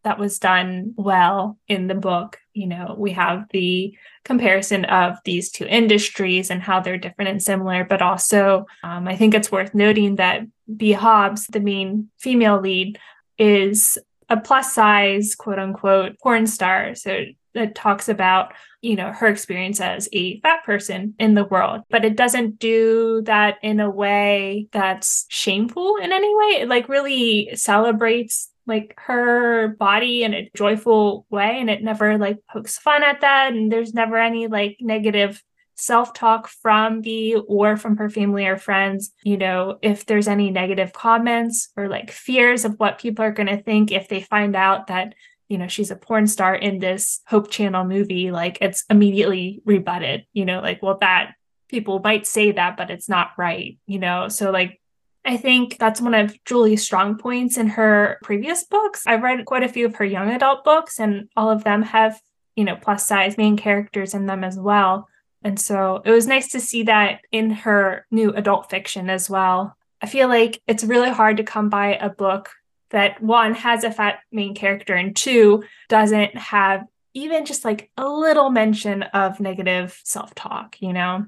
that 0.04 0.18
was 0.18 0.38
done 0.38 0.94
well 0.96 1.58
in 1.66 1.88
the 1.88 1.94
book, 1.94 2.38
you 2.54 2.68
know, 2.68 2.94
we 2.96 3.10
have 3.12 3.46
the 3.50 3.96
comparison 4.24 4.84
of 4.84 5.18
these 5.24 5.50
two 5.50 5.66
industries 5.66 6.48
and 6.48 6.62
how 6.62 6.78
they're 6.78 6.96
different 6.96 7.30
and 7.30 7.42
similar, 7.42 7.84
but 7.84 8.00
also 8.00 8.66
um, 8.84 9.08
I 9.08 9.16
think 9.16 9.34
it's 9.34 9.50
worth 9.50 9.74
noting 9.74 10.16
that 10.16 10.42
Bee. 10.76 10.92
Hobbs, 10.92 11.48
the 11.48 11.60
main 11.60 12.08
female 12.18 12.60
lead, 12.60 12.98
is 13.36 13.98
a 14.28 14.36
plus 14.36 14.72
size, 14.72 15.34
quote 15.34 15.58
unquote, 15.58 16.18
porn 16.20 16.46
star. 16.46 16.94
So 16.94 17.24
it 17.56 17.74
talks 17.74 18.08
about 18.08 18.52
you 18.82 18.94
know 18.96 19.12
her 19.12 19.26
experience 19.26 19.80
as 19.80 20.08
a 20.12 20.40
fat 20.40 20.64
person 20.64 21.14
in 21.18 21.34
the 21.34 21.44
world. 21.44 21.82
But 21.90 22.04
it 22.04 22.16
doesn't 22.16 22.58
do 22.58 23.22
that 23.24 23.56
in 23.62 23.80
a 23.80 23.90
way 23.90 24.68
that's 24.72 25.26
shameful 25.28 25.96
in 25.96 26.12
any 26.12 26.34
way. 26.34 26.60
It 26.60 26.68
like 26.68 26.88
really 26.88 27.50
celebrates 27.54 28.50
like 28.66 28.94
her 28.98 29.68
body 29.78 30.24
in 30.24 30.34
a 30.34 30.50
joyful 30.54 31.26
way 31.30 31.60
and 31.60 31.70
it 31.70 31.82
never 31.82 32.18
like 32.18 32.38
pokes 32.50 32.78
fun 32.78 33.02
at 33.02 33.20
that. 33.20 33.52
And 33.52 33.70
there's 33.70 33.94
never 33.94 34.16
any 34.16 34.48
like 34.48 34.78
negative 34.80 35.42
self-talk 35.76 36.48
from 36.48 37.02
the 37.02 37.36
or 37.36 37.76
from 37.76 37.98
her 37.98 38.08
family 38.08 38.46
or 38.46 38.56
friends. 38.56 39.12
You 39.24 39.36
know 39.36 39.78
if 39.82 40.06
there's 40.06 40.28
any 40.28 40.50
negative 40.50 40.92
comments 40.92 41.68
or 41.76 41.88
like 41.88 42.10
fears 42.10 42.64
of 42.64 42.74
what 42.78 42.98
people 42.98 43.24
are 43.24 43.32
going 43.32 43.48
to 43.48 43.62
think 43.62 43.92
if 43.92 44.08
they 44.08 44.20
find 44.20 44.56
out 44.56 44.88
that 44.88 45.14
you 45.48 45.58
know 45.58 45.68
she's 45.68 45.90
a 45.90 45.96
porn 45.96 46.26
star 46.26 46.54
in 46.54 46.78
this 46.78 47.20
hope 47.26 47.50
channel 47.50 47.84
movie 47.84 48.30
like 48.30 48.58
it's 48.60 48.84
immediately 48.90 49.60
rebutted 49.64 50.26
you 50.32 50.44
know 50.44 50.60
like 50.60 50.82
well 50.82 50.98
that 51.00 51.34
people 51.68 52.00
might 52.00 52.26
say 52.26 52.52
that 52.52 52.76
but 52.76 52.90
it's 52.90 53.08
not 53.08 53.30
right 53.36 53.78
you 53.86 53.98
know 53.98 54.28
so 54.28 54.50
like 54.50 54.80
I 55.26 55.36
think 55.36 55.76
that's 55.78 56.00
one 56.00 56.14
of 56.14 56.38
Julie's 56.44 56.84
strong 56.84 57.18
points 57.18 57.58
in 57.58 57.66
her 57.70 58.18
previous 58.22 58.62
books. 58.62 59.02
I've 59.08 59.24
read 59.24 59.44
quite 59.44 59.64
a 59.64 59.68
few 59.68 59.84
of 59.86 59.96
her 59.96 60.04
young 60.04 60.30
adult 60.30 60.62
books, 60.62 61.00
and 61.00 61.28
all 61.36 61.50
of 61.50 61.64
them 61.64 61.82
have, 61.82 62.20
you 62.54 62.62
know, 62.62 62.76
plus 62.76 63.04
size 63.04 63.36
main 63.36 63.56
characters 63.56 64.14
in 64.14 64.26
them 64.26 64.44
as 64.44 64.56
well. 64.56 65.08
And 65.42 65.58
so 65.58 66.00
it 66.04 66.12
was 66.12 66.28
nice 66.28 66.48
to 66.52 66.60
see 66.60 66.84
that 66.84 67.22
in 67.32 67.50
her 67.50 68.06
new 68.10 68.30
adult 68.34 68.70
fiction 68.70 69.10
as 69.10 69.28
well. 69.28 69.76
I 70.00 70.06
feel 70.06 70.28
like 70.28 70.62
it's 70.68 70.84
really 70.84 71.10
hard 71.10 71.38
to 71.38 71.44
come 71.44 71.70
by 71.70 71.96
a 71.96 72.08
book 72.08 72.50
that 72.90 73.22
one 73.22 73.54
has 73.54 73.84
a 73.84 73.90
fat 73.90 74.20
main 74.30 74.54
character 74.54 74.94
and 74.94 75.14
two 75.14 75.64
doesn't 75.88 76.36
have 76.36 76.84
even 77.14 77.46
just 77.46 77.64
like 77.64 77.90
a 77.96 78.06
little 78.06 78.50
mention 78.50 79.02
of 79.02 79.40
negative 79.40 79.98
self 80.04 80.34
talk, 80.34 80.76
you 80.80 80.92
know? 80.92 81.26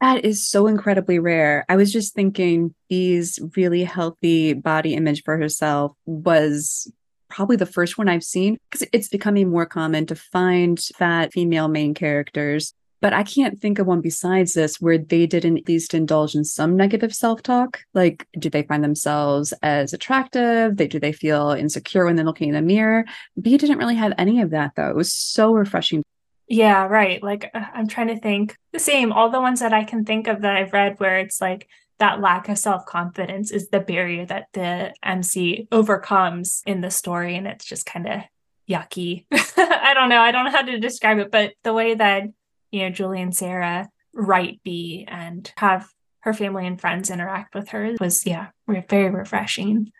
That 0.00 0.24
is 0.24 0.46
so 0.46 0.66
incredibly 0.66 1.18
rare. 1.18 1.64
I 1.68 1.76
was 1.76 1.92
just 1.92 2.14
thinking 2.14 2.74
Bee's 2.88 3.38
really 3.56 3.84
healthy 3.84 4.54
body 4.54 4.94
image 4.94 5.22
for 5.24 5.36
herself 5.36 5.92
was 6.06 6.90
probably 7.28 7.56
the 7.56 7.66
first 7.66 7.96
one 7.96 8.08
I've 8.08 8.24
seen 8.24 8.58
because 8.70 8.86
it's 8.92 9.08
becoming 9.08 9.50
more 9.50 9.66
common 9.66 10.06
to 10.06 10.14
find 10.14 10.78
fat 10.78 11.32
female 11.32 11.68
main 11.68 11.94
characters. 11.94 12.74
But 13.00 13.12
I 13.12 13.22
can't 13.22 13.58
think 13.58 13.78
of 13.78 13.86
one 13.86 14.00
besides 14.00 14.52
this 14.52 14.80
where 14.80 14.98
they 14.98 15.26
didn't 15.26 15.58
at 15.58 15.68
least 15.68 15.94
indulge 15.94 16.34
in 16.34 16.44
some 16.44 16.76
negative 16.76 17.14
self 17.14 17.42
talk. 17.42 17.80
Like, 17.94 18.26
do 18.38 18.50
they 18.50 18.62
find 18.62 18.84
themselves 18.84 19.52
as 19.62 19.92
attractive? 19.92 20.76
They, 20.76 20.86
do 20.86 21.00
they 21.00 21.12
feel 21.12 21.50
insecure 21.50 22.04
when 22.04 22.16
they're 22.16 22.24
looking 22.24 22.48
in 22.48 22.54
the 22.54 22.62
mirror? 22.62 23.04
Bee 23.40 23.56
didn't 23.56 23.78
really 23.78 23.94
have 23.94 24.12
any 24.18 24.40
of 24.40 24.50
that, 24.50 24.72
though. 24.76 24.90
It 24.90 24.96
was 24.96 25.12
so 25.12 25.52
refreshing. 25.52 26.02
Yeah, 26.46 26.86
right. 26.86 27.22
Like, 27.22 27.50
uh, 27.54 27.64
I'm 27.72 27.86
trying 27.86 28.08
to 28.08 28.18
think 28.18 28.56
the 28.72 28.80
same. 28.80 29.12
All 29.12 29.30
the 29.30 29.40
ones 29.40 29.60
that 29.60 29.72
I 29.72 29.84
can 29.84 30.04
think 30.04 30.26
of 30.26 30.42
that 30.42 30.56
I've 30.56 30.72
read 30.72 30.98
where 30.98 31.18
it's 31.18 31.40
like, 31.40 31.68
that 32.00 32.20
lack 32.20 32.48
of 32.48 32.58
self 32.58 32.86
confidence 32.86 33.50
is 33.50 33.68
the 33.68 33.78
barrier 33.78 34.26
that 34.26 34.46
the 34.54 34.92
MC 35.02 35.68
overcomes 35.70 36.62
in 36.66 36.80
the 36.80 36.90
story. 36.90 37.36
And 37.36 37.46
it's 37.46 37.64
just 37.64 37.86
kind 37.86 38.08
of 38.08 38.20
yucky. 38.68 39.26
I 39.32 39.92
don't 39.94 40.08
know. 40.08 40.20
I 40.20 40.32
don't 40.32 40.46
know 40.46 40.50
how 40.50 40.62
to 40.62 40.80
describe 40.80 41.18
it, 41.18 41.30
but 41.30 41.52
the 41.62 41.72
way 41.72 41.94
that 41.94 42.24
you 42.70 42.82
know, 42.82 42.90
Julie 42.90 43.22
and 43.22 43.34
Sierra 43.34 43.88
write 44.12 44.60
Bee 44.64 45.06
and 45.08 45.50
have 45.56 45.88
her 46.20 46.32
family 46.32 46.66
and 46.66 46.80
friends 46.80 47.10
interact 47.10 47.54
with 47.54 47.70
her 47.70 47.94
was, 48.00 48.26
yeah, 48.26 48.48
very 48.66 49.10
refreshing. 49.10 49.90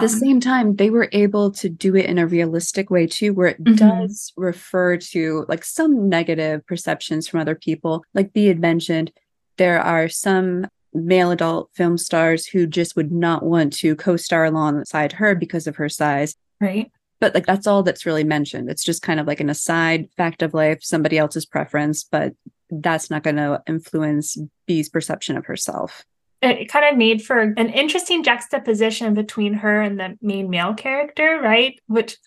At 0.00 0.08
the 0.08 0.14
um, 0.14 0.20
same 0.20 0.40
time, 0.40 0.76
they 0.76 0.90
were 0.90 1.08
able 1.12 1.50
to 1.52 1.68
do 1.68 1.96
it 1.96 2.06
in 2.06 2.18
a 2.18 2.26
realistic 2.26 2.90
way 2.90 3.06
too, 3.06 3.32
where 3.32 3.48
it 3.48 3.62
mm-hmm. 3.62 3.74
does 3.76 4.32
refer 4.36 4.96
to 4.96 5.46
like 5.48 5.64
some 5.64 6.08
negative 6.08 6.66
perceptions 6.66 7.28
from 7.28 7.40
other 7.40 7.54
people. 7.54 8.04
Like 8.12 8.32
B 8.32 8.46
had 8.46 8.60
mentioned, 8.60 9.12
there 9.56 9.80
are 9.80 10.08
some 10.08 10.66
male 10.92 11.30
adult 11.30 11.70
film 11.74 11.96
stars 11.96 12.46
who 12.46 12.66
just 12.66 12.96
would 12.96 13.12
not 13.12 13.42
want 13.42 13.72
to 13.72 13.96
co-star 13.96 14.44
alongside 14.44 15.12
her 15.12 15.34
because 15.34 15.66
of 15.66 15.76
her 15.76 15.88
size. 15.88 16.34
Right 16.60 16.90
but 17.22 17.34
like 17.34 17.46
that's 17.46 17.68
all 17.68 17.84
that's 17.84 18.04
really 18.04 18.24
mentioned. 18.24 18.68
It's 18.68 18.82
just 18.82 19.00
kind 19.00 19.20
of 19.20 19.28
like 19.28 19.38
an 19.38 19.48
aside 19.48 20.08
fact 20.16 20.42
of 20.42 20.54
life 20.54 20.82
somebody 20.82 21.16
else's 21.16 21.46
preference 21.46 22.02
but 22.02 22.34
that's 22.68 23.10
not 23.10 23.22
going 23.22 23.36
to 23.36 23.62
influence 23.68 24.36
Bee's 24.66 24.88
perception 24.88 25.36
of 25.36 25.46
herself. 25.46 26.04
It 26.40 26.68
kind 26.68 26.84
of 26.84 26.98
made 26.98 27.22
for 27.22 27.38
an 27.38 27.68
interesting 27.68 28.24
juxtaposition 28.24 29.14
between 29.14 29.54
her 29.54 29.80
and 29.80 30.00
the 30.00 30.18
main 30.20 30.50
male 30.50 30.74
character 30.74 31.40
right? 31.40 31.78
Which 31.86 32.18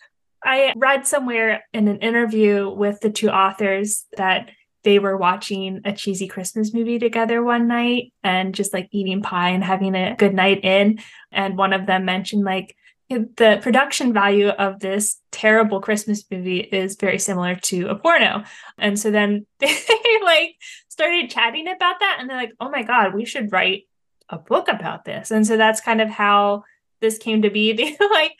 i 0.42 0.72
read 0.76 1.06
somewhere 1.06 1.64
in 1.74 1.88
an 1.88 1.98
interview 1.98 2.70
with 2.70 3.00
the 3.00 3.10
two 3.10 3.28
authors 3.28 4.06
that 4.16 4.50
they 4.84 4.98
were 4.98 5.16
watching 5.16 5.80
a 5.84 5.92
cheesy 5.92 6.28
Christmas 6.28 6.72
movie 6.72 6.98
together 6.98 7.42
one 7.42 7.66
night 7.66 8.14
and 8.22 8.54
just 8.54 8.72
like 8.72 8.88
eating 8.92 9.20
pie 9.20 9.50
and 9.50 9.64
having 9.64 9.94
a 9.94 10.14
good 10.16 10.32
night 10.32 10.64
in. 10.64 11.00
And 11.32 11.58
one 11.58 11.72
of 11.72 11.86
them 11.86 12.04
mentioned, 12.04 12.44
like, 12.44 12.76
the 13.08 13.60
production 13.62 14.12
value 14.12 14.48
of 14.48 14.80
this 14.80 15.20
terrible 15.30 15.80
Christmas 15.80 16.24
movie 16.30 16.58
is 16.58 16.96
very 16.96 17.18
similar 17.18 17.54
to 17.54 17.86
a 17.88 17.94
porno. 17.94 18.42
And 18.78 18.98
so 18.98 19.10
then 19.10 19.46
they 19.58 19.76
like 20.24 20.56
started 20.88 21.30
chatting 21.30 21.68
about 21.68 22.00
that 22.00 22.16
and 22.18 22.28
they're 22.28 22.36
like, 22.36 22.52
oh 22.58 22.68
my 22.70 22.82
God, 22.82 23.14
we 23.14 23.24
should 23.24 23.52
write 23.52 23.84
a 24.28 24.38
book 24.38 24.68
about 24.68 25.04
this. 25.04 25.30
And 25.30 25.46
so 25.46 25.56
that's 25.56 25.80
kind 25.80 26.00
of 26.00 26.08
how 26.08 26.64
this 27.00 27.18
came 27.18 27.42
to 27.42 27.50
be. 27.50 27.72
They 27.76 27.96
like 28.10 28.32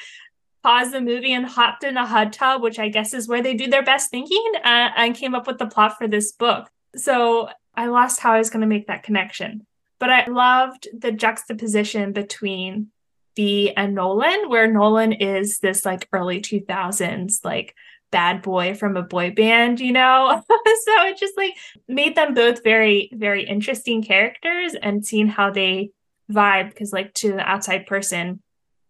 paused 0.62 0.92
the 0.92 1.00
movie 1.00 1.32
and 1.32 1.46
hopped 1.46 1.84
in 1.84 1.96
a 1.96 2.06
hot 2.06 2.32
tub, 2.32 2.60
which 2.60 2.80
I 2.80 2.88
guess 2.88 3.14
is 3.14 3.28
where 3.28 3.42
they 3.42 3.54
do 3.54 3.68
their 3.68 3.84
best 3.84 4.10
thinking, 4.10 4.52
uh, 4.64 4.90
and 4.96 5.14
came 5.14 5.36
up 5.36 5.46
with 5.46 5.58
the 5.58 5.66
plot 5.66 5.96
for 5.96 6.08
this 6.08 6.32
book. 6.32 6.68
So 6.96 7.50
I 7.76 7.86
lost 7.86 8.18
how 8.18 8.32
I 8.32 8.38
was 8.38 8.50
going 8.50 8.62
to 8.62 8.66
make 8.66 8.88
that 8.88 9.04
connection. 9.04 9.64
But 10.00 10.10
I 10.10 10.26
loved 10.26 10.88
the 10.92 11.12
juxtaposition 11.12 12.12
between 12.12 12.88
Bee 13.36 13.72
and 13.76 13.94
Nolan, 13.94 14.48
where 14.48 14.70
Nolan 14.70 15.12
is 15.12 15.60
this 15.60 15.84
like 15.84 16.08
early 16.12 16.40
2000s, 16.40 17.44
like 17.44 17.74
bad 18.10 18.42
boy 18.42 18.74
from 18.74 18.96
a 18.96 19.02
boy 19.02 19.30
band, 19.30 19.78
you 19.78 19.92
know? 19.92 20.42
so 20.50 21.06
it 21.06 21.18
just 21.18 21.36
like 21.36 21.52
made 21.86 22.16
them 22.16 22.34
both 22.34 22.64
very, 22.64 23.10
very 23.12 23.44
interesting 23.44 24.02
characters 24.02 24.74
and 24.74 25.04
seeing 25.06 25.28
how 25.28 25.50
they 25.50 25.90
vibe, 26.32 26.70
because 26.70 26.92
like 26.92 27.14
to 27.14 27.32
the 27.32 27.48
outside 27.48 27.86
person, 27.86 28.42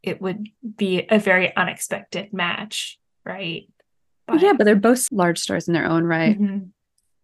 it 0.03 0.23
would 0.23 0.49
be 0.77 1.05
a 1.11 1.19
very 1.19 1.55
unexpected 1.57 2.33
match, 2.33 2.99
right? 3.25 3.69
But, 4.27 4.41
yeah, 4.41 4.53
but 4.53 4.65
they're 4.65 4.77
both 4.77 5.09
large 5.13 5.39
stars 5.39 5.69
in 5.69 5.75
their 5.75 5.87
own 5.87 6.05
right. 6.05 6.39
Mm-hmm. 6.39 6.67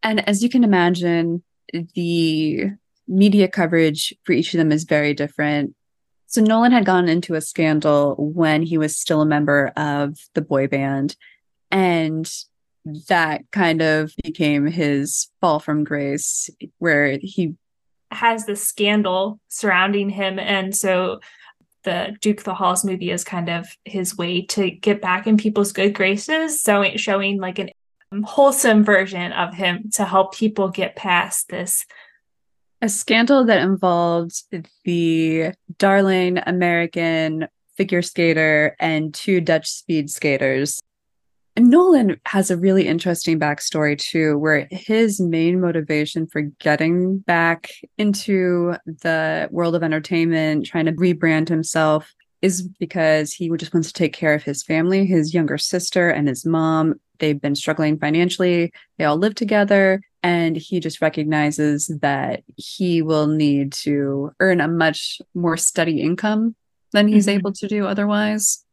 And 0.02 0.28
as 0.28 0.42
you 0.42 0.48
can 0.48 0.64
imagine, 0.64 1.42
the 1.94 2.72
media 3.08 3.48
coverage 3.48 4.14
for 4.24 4.32
each 4.32 4.52
of 4.54 4.58
them 4.58 4.72
is 4.72 4.84
very 4.84 5.14
different. 5.14 5.74
So 6.32 6.40
Nolan 6.40 6.72
had 6.72 6.86
gone 6.86 7.10
into 7.10 7.34
a 7.34 7.42
scandal 7.42 8.16
when 8.16 8.62
he 8.62 8.78
was 8.78 8.96
still 8.96 9.20
a 9.20 9.26
member 9.26 9.70
of 9.76 10.18
the 10.32 10.40
boy 10.40 10.66
band. 10.66 11.14
And 11.70 12.30
that 13.08 13.42
kind 13.50 13.82
of 13.82 14.14
became 14.24 14.66
his 14.66 15.28
fall 15.42 15.60
from 15.60 15.84
grace, 15.84 16.48
where 16.78 17.18
he 17.20 17.54
has 18.10 18.46
the 18.46 18.56
scandal 18.56 19.40
surrounding 19.48 20.08
him. 20.08 20.38
And 20.38 20.74
so 20.74 21.20
the 21.82 22.16
Duke 22.22 22.44
the 22.44 22.54
Halls 22.54 22.82
movie 22.82 23.10
is 23.10 23.24
kind 23.24 23.50
of 23.50 23.66
his 23.84 24.16
way 24.16 24.40
to 24.42 24.70
get 24.70 25.02
back 25.02 25.26
in 25.26 25.36
people's 25.36 25.72
good 25.72 25.92
graces. 25.92 26.62
So 26.62 26.82
showing 26.96 27.40
like 27.40 27.58
an 27.58 27.70
wholesome 28.24 28.84
version 28.84 29.32
of 29.32 29.52
him 29.52 29.90
to 29.94 30.06
help 30.06 30.34
people 30.34 30.70
get 30.70 30.96
past 30.96 31.50
this 31.50 31.84
a 32.82 32.88
scandal 32.88 33.44
that 33.44 33.62
involved 33.62 34.42
the 34.84 35.52
darling 35.78 36.38
American 36.44 37.46
figure 37.76 38.02
skater 38.02 38.76
and 38.80 39.14
two 39.14 39.40
Dutch 39.40 39.70
speed 39.70 40.10
skaters. 40.10 40.80
Nolan 41.56 42.20
has 42.26 42.50
a 42.50 42.56
really 42.56 42.88
interesting 42.88 43.38
backstory 43.38 43.96
too, 43.96 44.36
where 44.36 44.66
his 44.70 45.20
main 45.20 45.60
motivation 45.60 46.26
for 46.26 46.42
getting 46.42 47.18
back 47.18 47.70
into 47.98 48.74
the 48.84 49.48
world 49.52 49.76
of 49.76 49.82
entertainment, 49.82 50.66
trying 50.66 50.86
to 50.86 50.92
rebrand 50.92 51.48
himself, 51.48 52.12
is 52.40 52.62
because 52.62 53.32
he 53.32 53.48
just 53.56 53.72
wants 53.72 53.88
to 53.88 53.94
take 53.94 54.12
care 54.12 54.34
of 54.34 54.42
his 54.42 54.62
family, 54.64 55.06
his 55.06 55.32
younger 55.32 55.58
sister 55.58 56.10
and 56.10 56.26
his 56.26 56.44
mom. 56.44 56.94
They've 57.18 57.40
been 57.40 57.54
struggling 57.54 57.98
financially. 57.98 58.72
They 58.98 59.04
all 59.04 59.18
live 59.18 59.36
together 59.36 60.00
and 60.22 60.56
he 60.56 60.80
just 60.80 61.00
recognizes 61.00 61.88
that 62.00 62.42
he 62.56 63.02
will 63.02 63.26
need 63.26 63.72
to 63.72 64.32
earn 64.40 64.60
a 64.60 64.68
much 64.68 65.20
more 65.34 65.56
steady 65.56 66.00
income 66.00 66.54
than 66.92 67.08
he's 67.08 67.26
mm-hmm. 67.26 67.38
able 67.38 67.52
to 67.52 67.68
do 67.68 67.86
otherwise. 67.86 68.64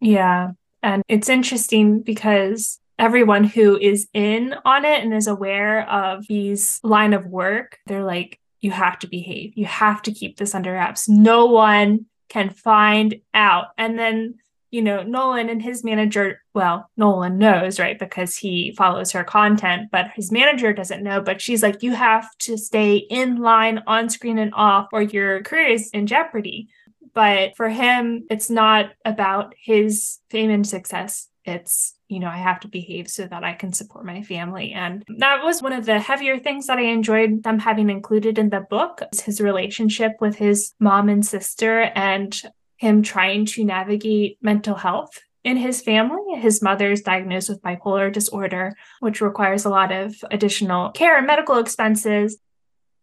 Yeah. 0.00 0.52
And 0.82 1.02
it's 1.08 1.28
interesting 1.28 2.02
because 2.02 2.78
everyone 2.98 3.44
who 3.44 3.78
is 3.78 4.08
in 4.12 4.54
on 4.64 4.84
it 4.84 5.02
and 5.02 5.14
is 5.14 5.26
aware 5.26 5.88
of 5.88 6.26
these 6.28 6.80
line 6.82 7.14
of 7.14 7.26
work, 7.26 7.78
they're 7.86 8.04
like, 8.04 8.38
you 8.60 8.70
have 8.72 8.98
to 8.98 9.06
behave. 9.06 9.52
You 9.56 9.66
have 9.66 10.02
to 10.02 10.12
keep 10.12 10.36
this 10.36 10.54
under 10.54 10.72
wraps. 10.72 11.08
No 11.08 11.46
one 11.46 12.06
can 12.28 12.50
find 12.50 13.20
out. 13.32 13.68
And 13.78 13.98
then 13.98 14.34
you 14.70 14.82
know, 14.82 15.02
Nolan 15.02 15.48
and 15.48 15.62
his 15.62 15.82
manager, 15.82 16.42
well, 16.54 16.90
Nolan 16.96 17.38
knows, 17.38 17.80
right? 17.80 17.98
Because 17.98 18.36
he 18.36 18.74
follows 18.76 19.12
her 19.12 19.24
content, 19.24 19.90
but 19.90 20.10
his 20.14 20.30
manager 20.30 20.72
doesn't 20.72 21.02
know. 21.02 21.20
But 21.20 21.40
she's 21.40 21.62
like, 21.62 21.82
you 21.82 21.92
have 21.94 22.28
to 22.40 22.58
stay 22.58 22.96
in 22.96 23.36
line 23.36 23.82
on 23.86 24.10
screen 24.10 24.38
and 24.38 24.52
off, 24.54 24.88
or 24.92 25.02
your 25.02 25.42
career 25.42 25.68
is 25.68 25.90
in 25.90 26.06
jeopardy. 26.06 26.68
But 27.14 27.56
for 27.56 27.68
him, 27.68 28.26
it's 28.30 28.50
not 28.50 28.92
about 29.04 29.54
his 29.58 30.18
fame 30.30 30.50
and 30.50 30.66
success. 30.66 31.28
It's, 31.44 31.94
you 32.08 32.20
know, 32.20 32.28
I 32.28 32.36
have 32.36 32.60
to 32.60 32.68
behave 32.68 33.08
so 33.08 33.26
that 33.26 33.42
I 33.42 33.54
can 33.54 33.72
support 33.72 34.04
my 34.04 34.22
family. 34.22 34.72
And 34.72 35.02
that 35.16 35.42
was 35.42 35.62
one 35.62 35.72
of 35.72 35.86
the 35.86 35.98
heavier 35.98 36.38
things 36.38 36.66
that 36.66 36.76
I 36.76 36.82
enjoyed 36.82 37.42
them 37.42 37.58
having 37.58 37.88
included 37.88 38.38
in 38.38 38.50
the 38.50 38.60
book 38.60 39.00
is 39.12 39.22
his 39.22 39.40
relationship 39.40 40.12
with 40.20 40.36
his 40.36 40.74
mom 40.78 41.08
and 41.08 41.24
sister 41.24 41.90
and 41.94 42.38
him 42.78 43.02
trying 43.02 43.44
to 43.44 43.64
navigate 43.64 44.38
mental 44.40 44.74
health 44.74 45.10
in 45.44 45.56
his 45.56 45.82
family. 45.82 46.40
His 46.40 46.62
mother 46.62 46.90
is 46.90 47.02
diagnosed 47.02 47.48
with 47.48 47.62
bipolar 47.62 48.12
disorder, 48.12 48.74
which 49.00 49.20
requires 49.20 49.64
a 49.64 49.70
lot 49.70 49.92
of 49.92 50.14
additional 50.30 50.90
care 50.90 51.16
and 51.16 51.26
medical 51.26 51.58
expenses. 51.58 52.38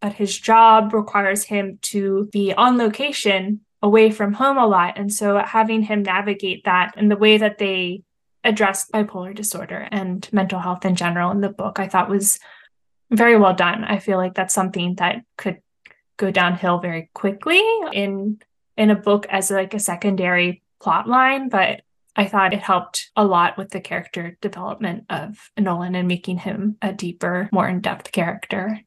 But 0.02 0.14
his 0.14 0.38
job 0.38 0.94
requires 0.94 1.44
him 1.44 1.80
to 1.84 2.30
be 2.32 2.54
on 2.54 2.78
location 2.78 3.62
away 3.82 4.12
from 4.12 4.34
home 4.34 4.58
a 4.58 4.66
lot. 4.66 4.98
And 4.98 5.12
so 5.12 5.38
having 5.38 5.84
him 5.84 6.04
navigate 6.04 6.66
that 6.66 6.94
and 6.98 7.10
the 7.10 7.18
way 7.18 7.38
that 7.38 7.58
they 7.58 8.04
address 8.44 8.90
bipolar 8.94 9.34
disorder 9.36 9.88
and 9.92 10.28
mental 10.32 10.60
health 10.60 10.86
in 10.86 10.96
general 10.96 11.32
in 11.32 11.42
the 11.42 11.50
book, 11.50 11.80
I 11.80 11.88
thought 11.88 12.10
was 12.10 12.40
very 13.12 13.38
well 13.38 13.54
done. 13.54 13.84
I 13.84 14.00
feel 14.00 14.18
like 14.18 14.36
that's 14.36 14.54
something 14.54 14.96
that 14.96 15.22
could 15.38 15.62
go 16.18 16.32
downhill 16.32 16.80
very 16.80 17.10
quickly 17.14 17.62
in 17.92 18.40
in 18.78 18.90
a 18.90 18.96
book 18.96 19.26
as 19.30 19.52
like 19.52 19.74
a 19.74 19.80
secondary 19.80 20.64
plot 20.82 21.08
line, 21.08 21.50
but 21.50 21.82
I 22.16 22.26
thought 22.26 22.54
it 22.54 22.60
helped 22.60 23.12
a 23.16 23.26
lot 23.26 23.58
with 23.58 23.72
the 23.72 23.82
character 23.82 24.38
development 24.42 25.06
of 25.10 25.52
Nolan 25.58 25.96
and 25.96 26.08
making 26.08 26.38
him 26.38 26.78
a 26.82 26.94
deeper, 26.94 27.50
more 27.52 27.68
in 27.68 27.82
depth 27.82 28.12
character. 28.12 28.80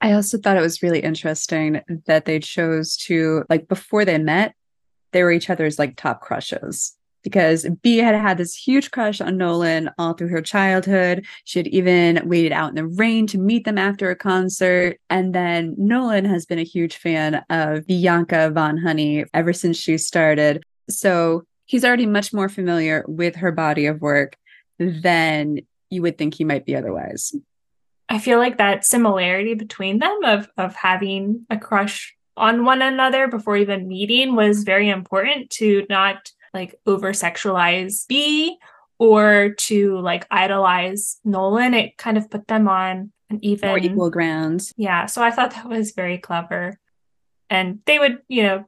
I 0.00 0.12
also 0.14 0.36
thought 0.38 0.56
it 0.56 0.62
was 0.62 0.82
really 0.82 1.00
interesting 1.00 1.80
that 2.06 2.24
they 2.24 2.40
chose 2.40 2.96
to, 2.98 3.44
like, 3.48 3.68
before 3.68 4.04
they 4.04 4.18
met, 4.18 4.54
they 5.12 5.22
were 5.22 5.30
each 5.30 5.48
other's 5.48 5.78
like 5.78 5.96
top 5.96 6.20
crushes. 6.20 6.96
Because 7.22 7.66
Bee 7.82 7.98
had 7.98 8.14
had 8.14 8.38
this 8.38 8.54
huge 8.54 8.90
crush 8.90 9.20
on 9.20 9.36
Nolan 9.36 9.90
all 9.98 10.14
through 10.14 10.28
her 10.28 10.42
childhood. 10.42 11.24
She 11.44 11.58
had 11.58 11.68
even 11.68 12.20
waited 12.24 12.52
out 12.52 12.70
in 12.70 12.74
the 12.74 12.86
rain 12.86 13.26
to 13.28 13.38
meet 13.38 13.64
them 13.64 13.78
after 13.78 14.10
a 14.10 14.16
concert. 14.16 14.98
And 15.08 15.34
then 15.34 15.74
Nolan 15.78 16.24
has 16.24 16.46
been 16.46 16.58
a 16.58 16.64
huge 16.64 16.96
fan 16.96 17.44
of 17.48 17.86
Bianca 17.86 18.50
Von 18.50 18.78
Honey 18.78 19.24
ever 19.32 19.52
since 19.52 19.76
she 19.76 19.98
started. 19.98 20.64
So 20.90 21.44
he's 21.64 21.84
already 21.84 22.06
much 22.06 22.32
more 22.32 22.48
familiar 22.48 23.04
with 23.06 23.36
her 23.36 23.52
body 23.52 23.86
of 23.86 24.00
work 24.00 24.36
than 24.78 25.60
you 25.90 26.02
would 26.02 26.18
think 26.18 26.34
he 26.34 26.44
might 26.44 26.66
be 26.66 26.74
otherwise. 26.74 27.34
I 28.08 28.18
feel 28.18 28.38
like 28.38 28.58
that 28.58 28.84
similarity 28.84 29.54
between 29.54 29.98
them 29.98 30.18
of 30.24 30.48
of 30.58 30.74
having 30.74 31.46
a 31.48 31.56
crush 31.56 32.14
on 32.36 32.64
one 32.64 32.82
another 32.82 33.28
before 33.28 33.56
even 33.56 33.88
meeting 33.88 34.34
was 34.34 34.64
very 34.64 34.88
important 34.88 35.50
to 35.50 35.86
not 35.88 36.30
like 36.52 36.74
over 36.86 37.12
sexualize 37.12 38.06
Bee 38.06 38.58
or 38.98 39.50
to 39.58 39.98
like 39.98 40.26
idolize 40.30 41.18
Nolan. 41.24 41.74
It 41.74 41.96
kind 41.96 42.16
of 42.16 42.30
put 42.30 42.46
them 42.46 42.68
on 42.68 43.12
an 43.30 43.38
even 43.42 43.68
More 43.68 43.78
equal 43.78 44.10
grounds. 44.10 44.72
Yeah. 44.76 45.06
So 45.06 45.22
I 45.22 45.30
thought 45.30 45.52
that 45.52 45.68
was 45.68 45.92
very 45.92 46.18
clever. 46.18 46.78
And 47.50 47.80
they 47.86 47.98
would, 47.98 48.18
you 48.28 48.42
know, 48.44 48.64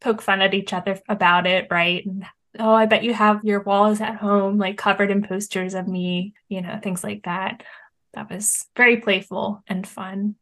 poke 0.00 0.22
fun 0.22 0.40
at 0.40 0.54
each 0.54 0.72
other 0.72 1.00
about 1.08 1.46
it, 1.46 1.68
right? 1.70 2.04
And 2.06 2.24
oh, 2.58 2.72
I 2.72 2.86
bet 2.86 3.04
you 3.04 3.12
have 3.14 3.44
your 3.44 3.62
walls 3.62 4.00
at 4.00 4.16
home 4.16 4.58
like 4.58 4.78
covered 4.78 5.10
in 5.10 5.22
posters 5.22 5.74
of 5.74 5.86
me, 5.86 6.34
you 6.48 6.62
know, 6.62 6.78
things 6.82 7.04
like 7.04 7.24
that. 7.24 7.62
That 8.14 8.30
was 8.30 8.66
very 8.76 8.98
playful 8.98 9.62
and 9.66 9.86
fun. 9.86 10.36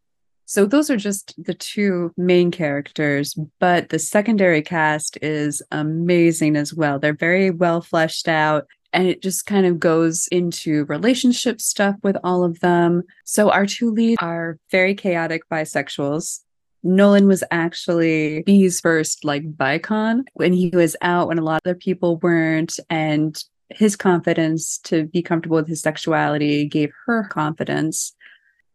So 0.47 0.67
those 0.67 0.91
are 0.91 0.97
just 0.97 1.35
the 1.43 1.55
two 1.55 2.13
main 2.17 2.51
characters, 2.51 3.35
but 3.59 3.89
the 3.89 3.99
secondary 3.99 4.63
cast 4.63 5.19
is 5.23 5.63
amazing 5.71 6.57
as 6.57 6.75
well. 6.75 6.99
They're 6.99 7.15
very 7.15 7.51
well 7.51 7.81
fleshed 7.81 8.29
out 8.29 8.67
and 8.93 9.09
it 9.09 9.23
just 9.23 9.47
kind 9.47 9.67
of 9.67 9.81
goes 9.81 10.29
into 10.29 10.85
relationship 10.85 11.61
stuff 11.61 11.97
with 12.03 12.17
all 12.23 12.45
of 12.45 12.61
them. 12.61 13.03
So 13.25 13.51
our 13.51 13.67
two 13.67 13.91
leads 13.91 14.23
are 14.23 14.59
very 14.71 14.95
chaotic 14.95 15.43
bisexuals. 15.51 16.41
Nolan 16.85 17.27
was 17.27 17.43
actually 17.51 18.43
Bee's 18.43 18.81
first 18.81 19.25
like 19.25 19.57
bicon 19.57 20.25
when 20.35 20.53
he 20.53 20.69
was 20.69 20.95
out 21.01 21.29
when 21.29 21.39
a 21.39 21.43
lot 21.43 21.63
of 21.65 21.71
other 21.71 21.75
people 21.75 22.19
weren't 22.19 22.79
and 22.91 23.43
his 23.71 23.97
confidence 23.97 24.79
to 24.85 25.07
be 25.07 25.23
comfortable 25.23 25.57
with 25.57 25.67
his 25.67 25.81
sexuality 25.81 26.67
gave 26.67 26.93
her 27.07 27.25
confidence 27.25 28.15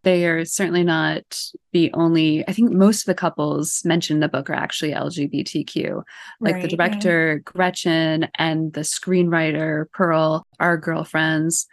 they 0.04 0.26
are 0.26 0.46
certainly 0.46 0.84
not 0.84 1.24
the 1.74 1.92
only 1.94 2.48
i 2.48 2.54
think 2.54 2.72
most 2.72 3.02
of 3.02 3.06
the 3.06 3.16
couples 3.16 3.82
mentioned 3.86 4.18
in 4.18 4.22
the 4.22 4.30
book 4.30 4.50
are 4.50 4.54
actually 4.54 4.92
lgbtq 4.92 6.04
like 6.40 6.56
right, 6.56 6.62
the 6.62 6.68
director 6.68 7.42
gretchen 7.46 8.28
and 8.36 8.74
the 8.74 8.82
screenwriter 8.82 9.92
pearl 9.92 10.46
are 10.60 10.78
girlfriends. 10.78 11.68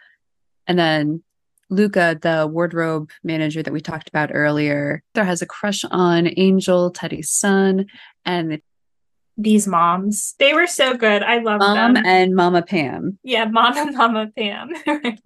And 0.67 0.77
then 0.77 1.23
luca 1.69 2.17
the 2.21 2.47
wardrobe 2.47 3.11
manager 3.23 3.61
that 3.61 3.73
we 3.73 3.81
talked 3.81 4.07
about 4.07 4.31
earlier 4.33 5.03
there 5.15 5.25
has 5.25 5.41
a 5.41 5.45
crush 5.45 5.83
on 5.91 6.29
angel 6.37 6.91
teddy's 6.91 7.29
son 7.29 7.85
and 8.25 8.61
these 9.39 9.67
moms. 9.67 10.33
They 10.39 10.55
were 10.55 10.65
so 10.65 10.95
good. 10.95 11.21
I 11.21 11.37
love 11.37 11.59
mom 11.59 11.93
them. 11.93 12.05
and 12.07 12.35
mama 12.35 12.63
pam. 12.63 13.19
Yeah 13.23 13.45
mom 13.45 13.77
and 13.77 13.95
mama 13.95 14.31
pam 14.35 14.71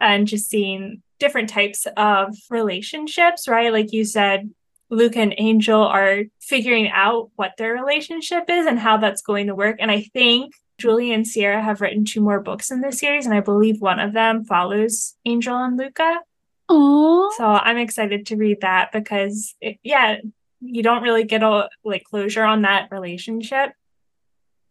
and 0.00 0.26
just 0.26 0.48
seeing 0.48 1.02
different 1.18 1.48
types 1.48 1.86
of 1.96 2.36
relationships, 2.50 3.48
right? 3.48 3.72
Like 3.72 3.92
you 3.92 4.04
said, 4.04 4.50
Luke 4.90 5.16
and 5.16 5.34
Angel 5.38 5.82
are 5.82 6.24
figuring 6.40 6.88
out 6.88 7.30
what 7.36 7.52
their 7.58 7.72
relationship 7.72 8.44
is 8.48 8.66
and 8.66 8.78
how 8.78 8.98
that's 8.98 9.22
going 9.22 9.48
to 9.48 9.54
work. 9.54 9.76
And 9.80 9.90
I 9.90 10.02
think 10.02 10.54
Julie 10.78 11.12
and 11.12 11.26
Sierra 11.26 11.62
have 11.62 11.80
written 11.80 12.04
two 12.04 12.20
more 12.20 12.40
books 12.40 12.70
in 12.70 12.82
this 12.82 12.98
series, 12.98 13.24
and 13.24 13.34
I 13.34 13.40
believe 13.40 13.80
one 13.80 13.98
of 13.98 14.12
them 14.12 14.44
follows 14.44 15.16
Angel 15.24 15.56
and 15.56 15.76
Luca. 15.76 16.20
Oh, 16.68 17.32
so 17.36 17.46
I'm 17.46 17.78
excited 17.78 18.26
to 18.26 18.36
read 18.36 18.60
that 18.60 18.92
because, 18.92 19.54
it, 19.60 19.78
yeah, 19.82 20.18
you 20.60 20.82
don't 20.82 21.02
really 21.02 21.24
get 21.24 21.42
a 21.42 21.68
like 21.84 22.04
closure 22.04 22.44
on 22.44 22.62
that 22.62 22.88
relationship. 22.90 23.72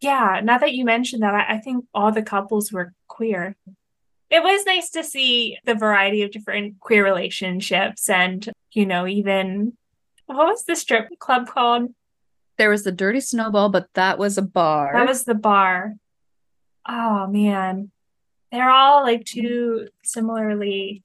Yeah, 0.00 0.40
now 0.44 0.58
that 0.58 0.74
you 0.74 0.84
mentioned 0.84 1.22
that, 1.22 1.34
I, 1.34 1.54
I 1.54 1.58
think 1.58 1.86
all 1.92 2.12
the 2.12 2.22
couples 2.22 2.70
were 2.70 2.92
queer 3.08 3.56
it 4.30 4.42
was 4.42 4.66
nice 4.66 4.90
to 4.90 5.04
see 5.04 5.58
the 5.64 5.74
variety 5.74 6.22
of 6.22 6.30
different 6.30 6.80
queer 6.80 7.04
relationships 7.04 8.08
and, 8.08 8.48
you 8.72 8.86
know, 8.86 9.06
even 9.06 9.76
what 10.26 10.48
was 10.48 10.64
the 10.64 10.74
strip 10.74 11.08
club 11.18 11.46
called? 11.46 11.94
There 12.58 12.70
was 12.70 12.84
the 12.84 12.92
Dirty 12.92 13.20
Snowball, 13.20 13.68
but 13.68 13.88
that 13.94 14.18
was 14.18 14.38
a 14.38 14.42
bar. 14.42 14.92
That 14.94 15.06
was 15.06 15.24
the 15.24 15.34
bar. 15.34 15.94
Oh 16.88 17.26
man. 17.28 17.90
They're 18.50 18.70
all 18.70 19.02
like 19.02 19.24
too 19.24 19.88
similarly. 20.02 21.02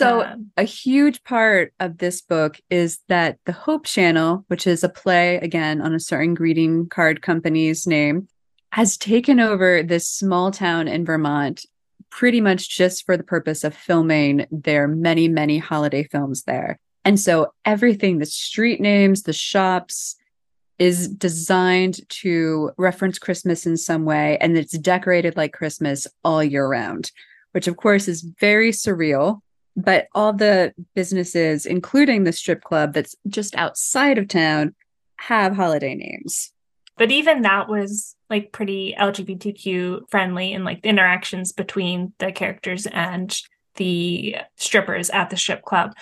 So, 0.00 0.24
um, 0.24 0.50
a 0.56 0.62
huge 0.62 1.22
part 1.24 1.74
of 1.78 1.98
this 1.98 2.22
book 2.22 2.58
is 2.70 3.00
that 3.08 3.38
the 3.44 3.52
Hope 3.52 3.84
Channel, 3.84 4.44
which 4.48 4.66
is 4.66 4.82
a 4.82 4.88
play 4.88 5.36
again 5.36 5.82
on 5.82 5.94
a 5.94 6.00
certain 6.00 6.32
greeting 6.32 6.88
card 6.88 7.20
company's 7.20 7.86
name, 7.86 8.26
has 8.72 8.96
taken 8.96 9.40
over 9.40 9.82
this 9.82 10.08
small 10.08 10.50
town 10.52 10.88
in 10.88 11.04
Vermont 11.04 11.66
pretty 12.10 12.40
much 12.40 12.68
just 12.68 13.06
for 13.06 13.16
the 13.16 13.24
purpose 13.24 13.64
of 13.64 13.74
filming 13.74 14.46
their 14.50 14.88
many, 14.88 15.28
many 15.28 15.58
holiday 15.58 16.02
films 16.04 16.42
there. 16.42 16.78
And 17.04 17.18
so 17.18 17.52
everything, 17.64 18.18
the 18.18 18.26
street 18.26 18.80
names, 18.80 19.22
the 19.22 19.32
shops, 19.32 20.16
is 20.78 21.08
designed 21.08 22.00
to 22.08 22.70
reference 22.78 23.18
Christmas 23.18 23.66
in 23.66 23.76
some 23.76 24.04
way, 24.04 24.38
and 24.40 24.56
it's 24.56 24.76
decorated 24.78 25.36
like 25.36 25.52
Christmas 25.52 26.06
all 26.24 26.42
year 26.42 26.66
round, 26.66 27.12
which 27.52 27.68
of 27.68 27.76
course 27.76 28.08
is 28.08 28.22
very 28.22 28.70
surreal. 28.70 29.40
But 29.76 30.08
all 30.14 30.32
the 30.32 30.74
businesses, 30.94 31.64
including 31.64 32.24
the 32.24 32.32
strip 32.32 32.62
club 32.62 32.92
that's 32.92 33.14
just 33.28 33.54
outside 33.56 34.18
of 34.18 34.26
town, 34.26 34.74
have 35.16 35.54
holiday 35.54 35.94
names. 35.94 36.52
But 37.00 37.10
even 37.10 37.40
that 37.42 37.66
was 37.66 38.14
like 38.28 38.52
pretty 38.52 38.94
LGBTQ 38.94 40.10
friendly 40.10 40.52
and 40.52 40.66
like 40.66 40.82
the 40.82 40.90
interactions 40.90 41.50
between 41.50 42.12
the 42.18 42.30
characters 42.30 42.86
and 42.86 43.34
the 43.76 44.36
strippers 44.56 45.08
at 45.08 45.30
the 45.30 45.38
strip 45.38 45.62
club. 45.62 45.94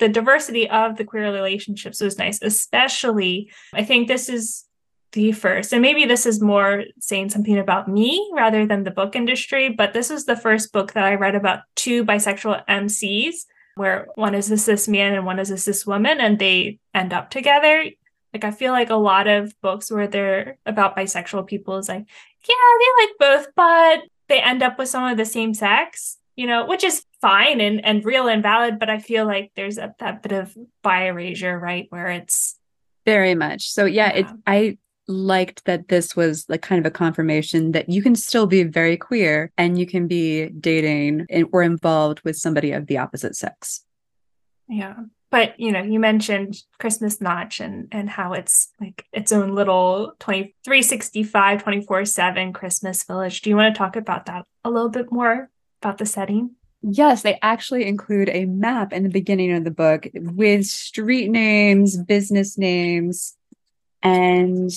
The 0.00 0.08
diversity 0.08 0.68
of 0.68 0.96
the 0.96 1.04
queer 1.04 1.32
relationships 1.32 2.00
was 2.00 2.18
nice, 2.18 2.42
especially 2.42 3.52
I 3.72 3.84
think 3.84 4.08
this 4.08 4.28
is 4.28 4.64
the 5.12 5.30
first, 5.30 5.72
and 5.72 5.80
maybe 5.80 6.04
this 6.04 6.26
is 6.26 6.42
more 6.42 6.82
saying 6.98 7.30
something 7.30 7.56
about 7.56 7.86
me 7.86 8.28
rather 8.34 8.66
than 8.66 8.82
the 8.82 8.90
book 8.90 9.14
industry, 9.14 9.68
but 9.68 9.92
this 9.92 10.10
is 10.10 10.24
the 10.24 10.36
first 10.36 10.72
book 10.72 10.94
that 10.94 11.04
I 11.04 11.14
read 11.14 11.36
about 11.36 11.60
two 11.76 12.04
bisexual 12.04 12.66
MCs 12.66 13.44
where 13.76 14.08
one 14.16 14.34
is 14.34 14.50
a 14.50 14.56
cis 14.56 14.88
man 14.88 15.14
and 15.14 15.24
one 15.24 15.38
is 15.38 15.52
a 15.52 15.58
cis 15.58 15.86
woman, 15.86 16.20
and 16.20 16.40
they 16.40 16.80
end 16.92 17.12
up 17.12 17.30
together 17.30 17.84
like 18.34 18.44
I 18.44 18.50
feel 18.50 18.72
like 18.72 18.90
a 18.90 18.96
lot 18.96 19.28
of 19.28 19.58
books 19.62 19.90
where 19.90 20.08
they're 20.08 20.58
about 20.66 20.96
bisexual 20.96 21.46
people 21.46 21.78
is 21.78 21.88
like, 21.88 22.04
yeah, 22.48 22.54
they 22.80 23.04
like 23.04 23.14
both, 23.18 23.46
but 23.54 24.00
they 24.28 24.40
end 24.40 24.62
up 24.62 24.76
with 24.76 24.88
someone 24.88 25.12
of 25.12 25.18
the 25.18 25.24
same 25.24 25.54
sex, 25.54 26.18
you 26.34 26.48
know, 26.48 26.66
which 26.66 26.82
is 26.82 27.04
fine 27.20 27.60
and, 27.60 27.82
and 27.84 28.04
real 28.04 28.26
and 28.26 28.42
valid. 28.42 28.80
But 28.80 28.90
I 28.90 28.98
feel 28.98 29.24
like 29.24 29.52
there's 29.54 29.78
a, 29.78 29.94
that 30.00 30.22
bit 30.22 30.32
of 30.32 30.54
bi 30.82 31.06
erasure, 31.06 31.56
right? 31.56 31.86
Where 31.90 32.08
it's 32.08 32.58
very 33.06 33.36
much. 33.36 33.70
So 33.70 33.84
yeah, 33.84 34.12
yeah. 34.12 34.18
it 34.18 34.26
I 34.48 34.78
liked 35.06 35.64
that 35.66 35.86
this 35.88 36.16
was 36.16 36.44
like 36.48 36.62
kind 36.62 36.84
of 36.84 36.86
a 36.86 36.90
confirmation 36.90 37.72
that 37.72 37.88
you 37.88 38.02
can 38.02 38.16
still 38.16 38.46
be 38.46 38.64
very 38.64 38.96
queer 38.96 39.52
and 39.56 39.78
you 39.78 39.86
can 39.86 40.08
be 40.08 40.48
dating 40.48 41.26
and, 41.30 41.46
or 41.52 41.62
involved 41.62 42.22
with 42.24 42.36
somebody 42.36 42.72
of 42.72 42.86
the 42.88 42.98
opposite 42.98 43.36
sex. 43.36 43.84
Yeah 44.66 44.94
but 45.34 45.58
you 45.58 45.72
know 45.72 45.82
you 45.82 45.98
mentioned 45.98 46.62
christmas 46.78 47.20
notch 47.20 47.58
and 47.58 47.88
and 47.90 48.08
how 48.08 48.34
it's 48.34 48.68
like 48.80 49.04
its 49.12 49.32
own 49.32 49.52
little 49.52 50.12
2365 50.20 51.60
24 51.60 52.04
7 52.04 52.52
christmas 52.52 53.02
village. 53.02 53.42
Do 53.42 53.50
you 53.50 53.56
want 53.56 53.74
to 53.74 53.76
talk 53.76 53.96
about 53.96 54.26
that 54.26 54.44
a 54.64 54.70
little 54.70 54.90
bit 54.90 55.10
more 55.10 55.50
about 55.82 55.98
the 55.98 56.06
setting? 56.06 56.52
Yes 56.82 57.22
they 57.22 57.36
actually 57.42 57.84
include 57.84 58.28
a 58.28 58.44
map 58.44 58.92
in 58.92 59.02
the 59.02 59.08
beginning 59.08 59.52
of 59.52 59.64
the 59.64 59.72
book 59.72 60.06
with 60.14 60.66
street 60.66 61.28
names 61.28 61.96
business 61.96 62.56
names 62.56 63.36
and 64.04 64.70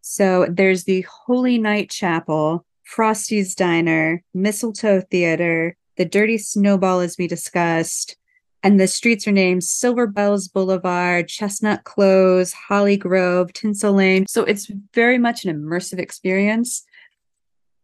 so 0.00 0.46
there's 0.50 0.84
the 0.84 1.02
holy 1.02 1.58
night 1.58 1.88
chapel 1.88 2.66
frosty's 2.82 3.54
diner 3.54 4.24
mistletoe 4.34 5.02
theater 5.02 5.76
the 5.96 6.04
dirty 6.04 6.38
snowball 6.38 6.98
as 6.98 7.16
we 7.16 7.28
discussed 7.28 8.17
and 8.62 8.80
the 8.80 8.88
streets 8.88 9.26
are 9.28 9.32
named 9.32 9.64
Silver 9.64 10.06
Bells 10.06 10.48
Boulevard, 10.48 11.28
Chestnut 11.28 11.84
Close, 11.84 12.52
Holly 12.52 12.96
Grove, 12.96 13.52
Tinsel 13.52 13.92
Lane. 13.92 14.26
So 14.26 14.44
it's 14.44 14.70
very 14.94 15.18
much 15.18 15.44
an 15.44 15.54
immersive 15.54 15.98
experience. 15.98 16.84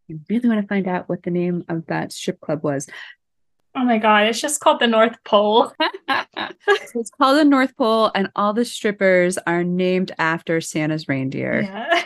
I 0.09 0.15
really 0.29 0.49
want 0.49 0.61
to 0.61 0.67
find 0.67 0.87
out 0.87 1.09
what 1.09 1.23
the 1.23 1.31
name 1.31 1.63
of 1.69 1.85
that 1.87 2.11
strip 2.11 2.39
club 2.41 2.63
was. 2.63 2.87
Oh 3.77 3.83
my 3.83 3.97
god, 3.97 4.27
it's 4.27 4.39
just 4.39 4.61
called 4.61 4.79
the 4.79 4.87
North 4.87 5.17
Pole. 5.25 5.73
it's 6.07 7.11
called 7.19 7.37
the 7.37 7.43
North 7.43 7.75
Pole, 7.75 8.09
and 8.15 8.29
all 8.35 8.53
the 8.53 8.63
strippers 8.63 9.37
are 9.39 9.65
named 9.65 10.13
after 10.17 10.61
Santa's 10.61 11.09
reindeer. 11.09 11.61
Yeah. 11.61 12.03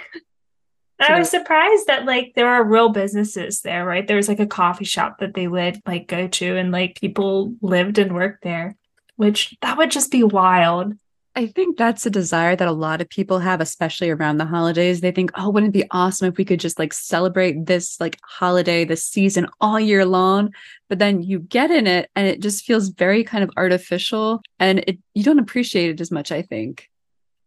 I 0.99 1.17
was 1.17 1.29
surprised 1.29 1.87
that 1.87 2.05
like 2.05 2.33
there 2.35 2.49
are 2.49 2.63
real 2.63 2.89
businesses 2.89 3.61
there, 3.61 3.85
right? 3.85 4.05
There 4.05 4.17
was 4.17 4.27
like 4.27 4.39
a 4.39 4.47
coffee 4.47 4.85
shop 4.85 5.19
that 5.19 5.33
they 5.33 5.47
would 5.47 5.81
like 5.85 6.07
go 6.07 6.27
to 6.27 6.57
and 6.57 6.71
like 6.71 6.99
people 6.99 7.55
lived 7.61 7.97
and 7.97 8.13
worked 8.13 8.43
there, 8.43 8.75
which 9.15 9.55
that 9.61 9.77
would 9.77 9.91
just 9.91 10.11
be 10.11 10.23
wild. 10.23 10.93
I 11.35 11.47
think 11.47 11.77
that's 11.77 12.05
a 12.05 12.09
desire 12.09 12.55
that 12.55 12.67
a 12.67 12.73
lot 12.73 12.99
of 12.99 13.09
people 13.09 13.39
have, 13.39 13.61
especially 13.61 14.09
around 14.09 14.37
the 14.37 14.45
holidays. 14.45 14.99
They 14.99 15.11
think, 15.11 15.31
oh, 15.35 15.49
wouldn't 15.49 15.73
it 15.73 15.79
be 15.79 15.87
awesome 15.91 16.27
if 16.27 16.37
we 16.37 16.43
could 16.43 16.59
just 16.59 16.79
like 16.79 16.91
celebrate 16.91 17.65
this 17.65 17.97
like 18.01 18.17
holiday, 18.23 18.83
this 18.83 19.05
season 19.05 19.47
all 19.61 19.79
year 19.79 20.05
long? 20.05 20.53
But 20.89 20.99
then 20.99 21.21
you 21.21 21.39
get 21.39 21.71
in 21.71 21.87
it 21.87 22.09
and 22.15 22.27
it 22.27 22.41
just 22.41 22.65
feels 22.65 22.89
very 22.89 23.23
kind 23.23 23.43
of 23.43 23.51
artificial 23.55 24.41
and 24.59 24.79
it 24.79 24.97
you 25.13 25.23
don't 25.23 25.39
appreciate 25.39 25.91
it 25.91 26.01
as 26.01 26.11
much, 26.11 26.31
I 26.31 26.41
think. 26.41 26.89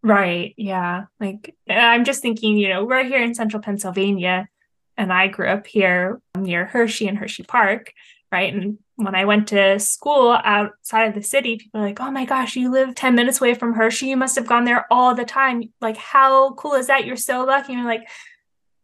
Right. 0.03 0.55
Yeah. 0.57 1.05
Like 1.21 1.55
I'm 1.69 2.05
just 2.05 2.23
thinking, 2.23 2.59
you 2.59 2.69
know, 2.69 2.85
we're 2.85 3.05
here 3.05 3.23
in 3.23 3.35
central 3.35 3.63
Pennsylvania 3.63 4.49
and 4.97 5.13
I 5.13 5.29
grew 5.29 5.49
up 5.49 5.67
here 5.67 6.21
near 6.37 6.67
Hershey 6.67 7.07
and 7.09 7.17
Hershey 7.17 7.45
Park, 7.45 7.93
right? 8.31 8.53
And 8.53 8.79
when 8.97 9.15
I 9.15 9.25
went 9.25 9.49
to 9.49 9.79
school 9.79 10.33
outside 10.45 11.05
of 11.05 11.15
the 11.15 11.23
city, 11.23 11.57
people 11.57 11.81
are 11.81 11.85
like, 11.85 12.01
oh 12.01 12.11
my 12.11 12.25
gosh, 12.25 12.57
you 12.57 12.71
live 12.71 12.95
10 12.95 13.15
minutes 13.15 13.41
away 13.41 13.55
from 13.55 13.75
Hershey. 13.75 14.07
You 14.07 14.17
must 14.17 14.37
have 14.37 14.47
gone 14.47 14.65
there 14.65 14.87
all 14.91 15.15
the 15.15 15.25
time. 15.25 15.73
Like, 15.81 15.97
how 15.97 16.53
cool 16.55 16.75
is 16.75 16.89
that? 16.89 17.05
You're 17.05 17.17
so 17.17 17.45
lucky. 17.45 17.73
And 17.73 17.83
you're 17.83 17.91
like, 17.91 18.09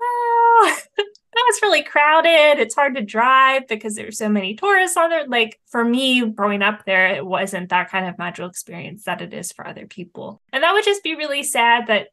oh, 0.01 0.79
that 1.39 1.53
was 1.53 1.63
really 1.63 1.83
crowded. 1.85 2.61
It's 2.61 2.75
hard 2.75 2.97
to 2.97 3.03
drive 3.03 3.69
because 3.69 3.95
there's 3.95 4.19
so 4.19 4.29
many 4.29 4.55
tourists 4.55 4.97
on 4.97 5.11
there. 5.11 5.27
Like 5.29 5.61
for 5.67 5.85
me, 5.85 6.29
growing 6.31 6.63
up 6.63 6.85
there, 6.85 7.15
it 7.15 7.25
wasn't 7.25 7.69
that 7.69 7.91
kind 7.91 8.07
of 8.07 8.19
magical 8.19 8.49
experience 8.49 9.05
that 9.05 9.23
it 9.23 9.33
is 9.33 9.53
for 9.53 9.67
other 9.67 9.87
people. 9.87 10.43
And 10.53 10.65
that 10.65 10.73
would 10.73 10.85
just 10.85 11.05
be 11.05 11.15
really 11.15 11.45
sad 11.45 11.87
that, 11.87 12.09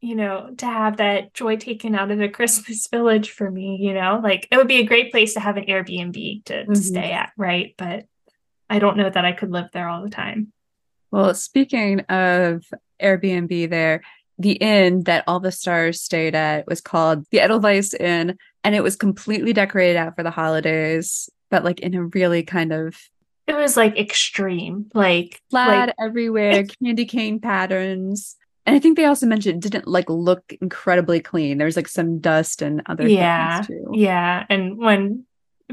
you 0.00 0.14
know, 0.14 0.54
to 0.58 0.66
have 0.66 0.98
that 0.98 1.34
joy 1.34 1.56
taken 1.56 1.96
out 1.96 2.12
of 2.12 2.18
the 2.18 2.28
Christmas 2.38 2.86
village 2.86 3.30
for 3.30 3.50
me, 3.50 3.78
you 3.80 3.94
know, 3.94 4.20
like 4.22 4.46
it 4.52 4.56
would 4.56 4.68
be 4.68 4.78
a 4.78 4.86
great 4.86 5.10
place 5.10 5.34
to 5.34 5.40
have 5.40 5.56
an 5.56 5.64
Airbnb 5.64 6.44
to, 6.44 6.54
mm-hmm. 6.54 6.72
to 6.72 6.80
stay 6.80 7.10
at, 7.10 7.32
right? 7.36 7.74
But 7.76 8.06
I 8.68 8.78
don't 8.78 8.96
know 8.96 9.10
that 9.10 9.24
I 9.24 9.32
could 9.32 9.50
live 9.50 9.70
there 9.72 9.88
all 9.88 10.02
the 10.02 10.10
time. 10.10 10.52
Well, 11.10 11.34
speaking 11.34 12.00
of 12.00 12.64
Airbnb 13.02 13.68
there, 13.70 14.02
the 14.40 14.52
inn 14.52 15.04
that 15.04 15.24
all 15.26 15.40
the 15.40 15.52
stars 15.52 16.00
stayed 16.00 16.34
at 16.34 16.66
was 16.66 16.80
called 16.80 17.26
the 17.30 17.40
Edelweiss 17.40 17.94
Inn, 17.94 18.38
and 18.64 18.74
it 18.74 18.82
was 18.82 18.96
completely 18.96 19.52
decorated 19.52 19.96
out 19.96 20.16
for 20.16 20.22
the 20.22 20.30
holidays, 20.30 21.28
but 21.50 21.64
like 21.64 21.80
in 21.80 21.94
a 21.94 22.04
really 22.04 22.42
kind 22.42 22.72
of 22.72 22.96
it 23.46 23.54
was 23.54 23.76
like 23.76 23.98
extreme, 23.98 24.90
like 24.94 25.40
plaid 25.50 25.88
like, 25.88 25.94
everywhere, 26.00 26.64
candy 26.82 27.04
cane 27.04 27.40
patterns. 27.40 28.36
And 28.64 28.76
I 28.76 28.78
think 28.78 28.96
they 28.96 29.06
also 29.06 29.26
mentioned 29.26 29.64
it 29.64 29.70
didn't 29.70 29.88
like 29.88 30.08
look 30.08 30.52
incredibly 30.60 31.20
clean. 31.20 31.58
There 31.58 31.64
was 31.64 31.76
like 31.76 31.88
some 31.88 32.20
dust 32.20 32.62
and 32.62 32.82
other 32.86 33.08
yeah, 33.08 33.62
things 33.62 33.66
too. 33.66 33.90
Yeah. 33.94 34.46
And 34.48 34.78
when 34.78 35.24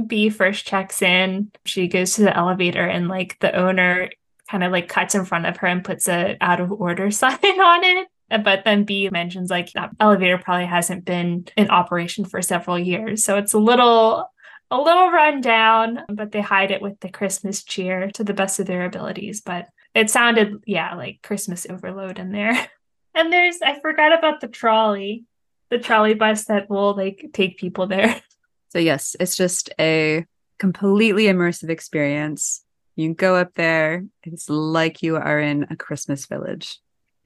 Bee 0.08 0.30
first 0.30 0.65
checks 0.65 1.01
in, 1.01 1.51
she 1.65 1.88
goes 1.88 2.15
to 2.15 2.21
the 2.23 2.36
elevator 2.36 2.86
and 2.86 3.08
like 3.08 3.38
the 3.39 3.56
owner 3.56 4.10
kind 4.49 4.63
of 4.63 4.71
like 4.71 4.88
cuts 4.88 5.13
in 5.13 5.25
front 5.25 5.45
of 5.45 5.58
her 5.58 5.67
and 5.67 5.84
puts 5.84 6.08
a 6.08 6.38
out 6.41 6.60
of 6.60 6.71
order 6.71 7.12
sign 7.12 7.36
on 7.36 7.84
it. 7.84 8.08
But 8.29 8.63
then 8.65 8.83
Bee 8.83 9.09
mentions 9.09 9.49
like 9.49 9.71
that 9.73 9.91
elevator 9.99 10.37
probably 10.37 10.65
hasn't 10.65 11.05
been 11.05 11.45
in 11.55 11.69
operation 11.69 12.25
for 12.25 12.41
several 12.41 12.77
years. 12.77 13.23
So 13.23 13.37
it's 13.37 13.53
a 13.53 13.59
little 13.59 14.29
a 14.69 14.77
little 14.77 15.11
run 15.11 15.39
down, 15.39 16.01
but 16.09 16.33
they 16.33 16.41
hide 16.41 16.71
it 16.71 16.81
with 16.81 16.99
the 16.99 17.09
Christmas 17.09 17.63
cheer 17.63 18.11
to 18.11 18.23
the 18.23 18.33
best 18.33 18.59
of 18.59 18.65
their 18.65 18.83
abilities. 18.85 19.39
But 19.39 19.67
it 19.95 20.09
sounded, 20.09 20.61
yeah, 20.65 20.95
like 20.95 21.21
Christmas 21.23 21.65
overload 21.69 22.19
in 22.19 22.31
there. 22.31 22.69
And 23.15 23.33
there's 23.33 23.63
I 23.63 23.79
forgot 23.79 24.15
about 24.15 24.41
the 24.41 24.47
trolley, 24.47 25.25
the 25.71 25.79
trolley 25.79 26.13
bus 26.13 26.45
that 26.45 26.69
will 26.69 26.95
like 26.95 27.31
take 27.33 27.57
people 27.57 27.87
there. 27.87 28.21
So 28.69 28.79
yes, 28.79 29.15
it's 29.17 29.37
just 29.37 29.71
a 29.79 30.25
completely 30.59 31.23
immersive 31.23 31.69
experience. 31.69 32.63
You 32.97 33.13
go 33.13 33.35
up 33.35 33.53
there, 33.53 34.05
it's 34.23 34.49
like 34.49 35.01
you 35.01 35.15
are 35.15 35.39
in 35.39 35.67
a 35.71 35.77
Christmas 35.77 36.25
village 36.25 36.77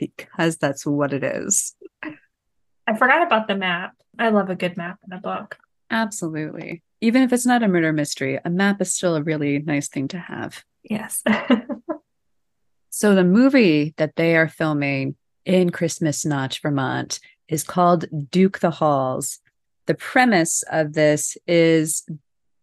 because 0.01 0.57
that's 0.57 0.85
what 0.85 1.13
it 1.13 1.23
is. 1.23 1.75
I 2.87 2.97
forgot 2.97 3.25
about 3.25 3.47
the 3.47 3.55
map. 3.55 3.93
I 4.17 4.29
love 4.29 4.49
a 4.49 4.55
good 4.55 4.75
map 4.75 4.97
in 5.05 5.13
a 5.13 5.19
book. 5.19 5.57
Absolutely. 5.91 6.81
Even 6.99 7.21
if 7.21 7.31
it's 7.31 7.45
not 7.45 7.61
a 7.61 7.67
murder 7.67 7.93
mystery, 7.93 8.39
a 8.43 8.49
map 8.49 8.81
is 8.81 8.93
still 8.93 9.15
a 9.15 9.21
really 9.21 9.59
nice 9.59 9.87
thing 9.87 10.07
to 10.09 10.17
have. 10.17 10.63
Yes. 10.83 11.23
so 12.89 13.13
the 13.13 13.23
movie 13.23 13.93
that 13.97 14.15
they 14.15 14.35
are 14.35 14.47
filming 14.47 15.15
in 15.45 15.69
Christmas 15.69 16.25
Notch, 16.25 16.61
Vermont 16.61 17.19
is 17.47 17.63
called 17.63 18.05
Duke 18.31 18.59
the 18.59 18.71
Halls. 18.71 19.39
The 19.85 19.95
premise 19.95 20.63
of 20.71 20.93
this 20.93 21.37
is 21.45 22.03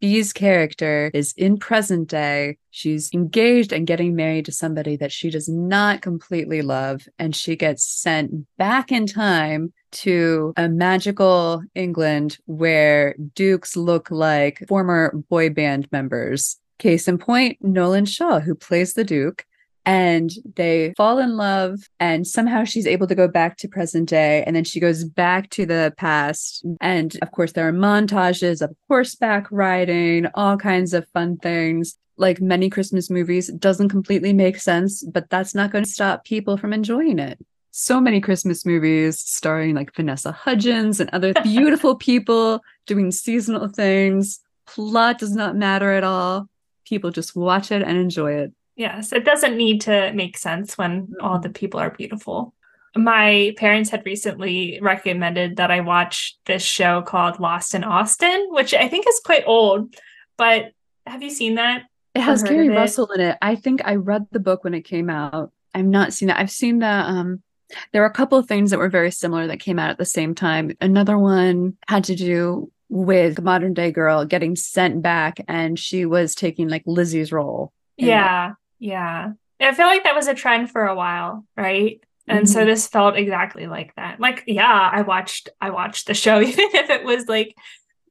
Bee's 0.01 0.33
character 0.33 1.11
is 1.13 1.35
in 1.37 1.59
present 1.59 2.09
day. 2.09 2.59
She's 2.71 3.11
engaged 3.13 3.73
and 3.73 3.87
getting 3.87 4.15
married 4.15 4.45
to 4.47 4.53
somebody 4.53 4.97
that 4.97 5.13
she 5.13 5.31
does 5.31 5.49
not 5.49 6.03
completely 6.03 6.63
love. 6.63 7.09
And 7.19 7.35
she 7.35 7.57
gets 7.57 7.85
sent 7.85 8.47
back 8.57 8.93
in 8.93 9.07
time 9.07 9.73
to 9.91 10.53
a 10.57 10.69
magical 10.69 11.63
England 11.75 12.39
where 12.47 13.17
dukes 13.35 13.77
look 13.77 14.11
like 14.11 14.65
former 14.69 15.13
boy 15.29 15.51
band 15.51 15.89
members. 15.91 16.59
Case 16.79 17.09
in 17.09 17.19
point, 17.19 17.59
Nolan 17.61 18.05
Shaw, 18.05 18.39
who 18.39 18.55
plays 18.55 18.95
the 18.95 19.03
Duke, 19.03 19.45
and 19.89 20.33
they 20.57 20.93
fall 20.99 21.19
in 21.19 21.39
love 21.39 21.81
and 21.99 22.27
somehow 22.27 22.63
she's 22.63 22.87
able 22.87 23.07
to 23.07 23.15
go 23.15 23.27
back 23.27 23.57
to 23.57 23.69
present 23.69 24.11
day 24.11 24.45
and 24.47 24.55
then 24.55 24.63
she 24.63 24.81
goes 24.81 25.03
back 25.03 25.49
to 25.49 25.65
the 25.65 25.95
past. 25.97 26.63
And 26.83 27.17
of 27.23 27.31
course 27.31 27.53
there 27.53 27.67
are 27.67 27.73
montages 27.73 28.61
of 28.61 28.77
horseback 28.89 29.47
riding 29.51 30.27
all 30.35 30.59
kinds 30.59 30.93
of 30.93 31.09
fun 31.15 31.39
things. 31.39 31.97
Like 32.19 32.39
many 32.39 32.69
christmas 32.69 33.09
movies 33.09 33.49
doesn't 33.49 33.89
completely 33.89 34.35
make 34.35 34.59
sense 34.59 35.03
but 35.05 35.31
that's 35.31 35.55
not 35.55 35.71
going 35.71 35.85
to 35.85 35.91
stop 35.91 36.23
people 36.23 36.59
from 36.59 36.75
enjoying 36.75 37.19
it. 37.19 37.39
So 37.71 37.99
many 37.99 38.21
christmas 38.21 38.67
movies 38.67 39.19
starring 39.19 39.75
like 39.75 39.95
vanessa 39.95 40.33
hudgens 40.33 41.01
and 41.01 41.09
other 41.15 41.33
beautiful 41.43 41.97
people 41.97 42.61
doing 42.85 43.11
seasonal 43.11 43.69
things. 43.69 44.41
Plot 44.67 45.17
does 45.17 45.35
not 45.35 45.57
matter 45.57 45.93
at 45.93 46.05
all. 46.05 46.51
People 46.85 47.11
just 47.11 47.35
watch 47.35 47.73
it 47.73 47.81
and 47.81 47.97
enjoy 47.97 48.33
it 48.33 48.53
Yes, 48.79 49.13
it 49.13 49.25
doesn't 49.25 49.57
need 49.57 49.81
to 49.83 50.13
make 50.13 50.39
sense 50.39 50.79
when 50.79 51.13
all 51.21 51.41
the 51.41 51.51
people 51.51 51.81
are 51.81 51.91
beautiful. 51.91 52.55
My 52.97 53.53
parents 53.57 53.91
had 53.91 54.07
recently 54.07 54.79
recommended 54.81 55.57
that 55.57 55.73
I 55.73 55.81
watch 55.81 56.39
this 56.47 56.63
show 56.63 57.03
called 57.03 57.41
Lost 57.41 57.75
in 57.75 57.83
Austen, 57.83 58.47
which 58.51 58.73
I 58.75 58.89
think 58.89 59.07
is 59.09 59.21
quite 59.25 59.43
old, 59.47 59.97
but 60.37 60.71
have 61.09 61.25
you 61.25 61.31
seen 61.31 61.57
that? 61.57 61.87
It 62.15 62.21
has 62.21 62.45
Keri 62.45 62.69
Russell 62.69 63.11
in 63.11 63.21
it. 63.21 63.37
I 63.43 63.57
think 63.57 63.83
I 63.85 63.97
read 63.97 64.29
the 64.31 64.41
book 64.41 64.63
when 64.63 64.75
it 64.75 64.83
came 64.83 65.11
out. 65.11 65.51
I've 65.75 65.85
not 65.85 66.13
seen 66.13 66.29
that. 66.29 66.39
I've 66.39 66.51
seen 66.51 66.79
the 66.79 66.87
um 66.87 67.43
there 67.93 68.03
were 68.03 68.09
a 68.09 68.13
couple 68.13 68.39
of 68.39 68.47
things 68.47 68.71
that 68.71 68.79
were 68.79 68.89
very 68.89 69.11
similar 69.11 69.49
that 69.49 69.61
came 69.61 69.81
out 69.81 69.91
at 69.91 69.99
the 69.99 70.05
same 70.05 70.37
time. 70.37 70.71
Another 70.81 71.19
one 71.19 71.77
had 71.89 72.05
to 72.05 72.15
do 72.15 72.71
with 72.89 73.35
the 73.37 73.43
modern 73.43 73.75
day 73.75 73.91
girl 73.91 74.25
getting 74.25 74.55
sent 74.55 75.03
back 75.03 75.41
and 75.49 75.79
she 75.79 76.07
was 76.07 76.37
taking 76.37 76.69
like 76.69 76.85
Lizzie's 76.87 77.33
role. 77.33 77.73
Yeah. 77.97 78.55
Yeah. 78.79 79.33
I 79.61 79.75
feel 79.75 79.87
like 79.87 80.05
that 80.05 80.15
was 80.15 80.29
a 80.29 80.35
trend 80.35 80.71
for 80.71 80.87
a 80.87 80.95
while, 80.95 81.45
right? 81.57 82.01
And 82.29 82.41
mm-hmm. 82.41 82.53
so 82.53 82.65
this 82.65 82.87
felt 82.87 83.17
exactly 83.17 83.67
like 83.67 83.95
that. 83.97 84.21
Like, 84.21 84.45
yeah, 84.47 84.91
I 84.93 85.03
watched 85.03 85.49
I 85.61 85.71
watched 85.71 86.07
the 86.07 86.15
show 86.15 86.41
even 86.43 86.69
if 86.75 86.91
it 86.91 87.05
was 87.05 87.27
like 87.27 87.57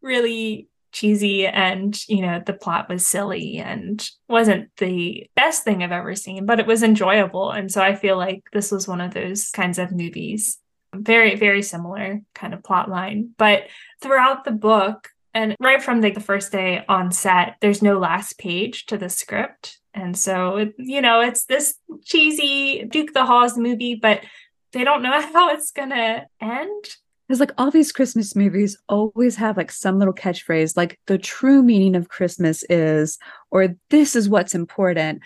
really 0.01 0.67
cheesy 0.91 1.45
and 1.45 1.99
you 2.07 2.21
know 2.21 2.41
the 2.43 2.53
plot 2.53 2.89
was 2.89 3.05
silly 3.05 3.57
and 3.57 4.09
wasn't 4.27 4.69
the 4.77 5.29
best 5.35 5.63
thing 5.63 5.83
I've 5.83 5.91
ever 5.91 6.15
seen, 6.15 6.45
but 6.45 6.59
it 6.59 6.67
was 6.67 6.83
enjoyable. 6.83 7.51
And 7.51 7.71
so 7.71 7.81
I 7.81 7.95
feel 7.95 8.17
like 8.17 8.43
this 8.51 8.71
was 8.71 8.87
one 8.87 9.01
of 9.01 9.13
those 9.13 9.49
kinds 9.49 9.79
of 9.79 9.91
movies. 9.91 10.57
Very, 10.95 11.35
very 11.35 11.61
similar 11.61 12.21
kind 12.33 12.53
of 12.53 12.63
plot 12.63 12.89
line. 12.89 13.31
But 13.37 13.67
throughout 14.01 14.45
the 14.45 14.51
book, 14.51 15.09
and 15.33 15.55
right 15.59 15.83
from 15.83 16.01
the, 16.01 16.09
the 16.09 16.19
first 16.19 16.51
day 16.51 16.83
on 16.89 17.11
set, 17.11 17.57
there's 17.61 17.83
no 17.83 17.99
last 17.99 18.39
page 18.39 18.87
to 18.87 18.97
the 18.97 19.09
script. 19.09 19.79
And 19.97 20.15
so, 20.15 20.57
it, 20.57 20.75
you 20.77 21.01
know, 21.01 21.21
it's 21.21 21.45
this 21.45 21.75
cheesy 22.05 22.85
Duke 22.85 23.13
the 23.13 23.25
Halls 23.25 23.57
movie, 23.57 23.95
but 23.95 24.21
they 24.71 24.83
don't 24.83 25.01
know 25.01 25.19
how 25.33 25.49
it's 25.49 25.71
going 25.71 25.89
to 25.89 26.27
end. 26.39 26.85
Because, 27.27 27.39
like, 27.39 27.51
all 27.57 27.71
these 27.71 27.91
Christmas 27.91 28.35
movies 28.35 28.77
always 28.87 29.35
have 29.37 29.57
like 29.57 29.71
some 29.71 29.97
little 29.97 30.13
catchphrase, 30.13 30.77
like, 30.77 30.99
the 31.07 31.17
true 31.17 31.63
meaning 31.63 31.95
of 31.95 32.09
Christmas 32.09 32.63
is, 32.69 33.17
or 33.49 33.75
this 33.89 34.15
is 34.15 34.29
what's 34.29 34.53
important. 34.53 35.21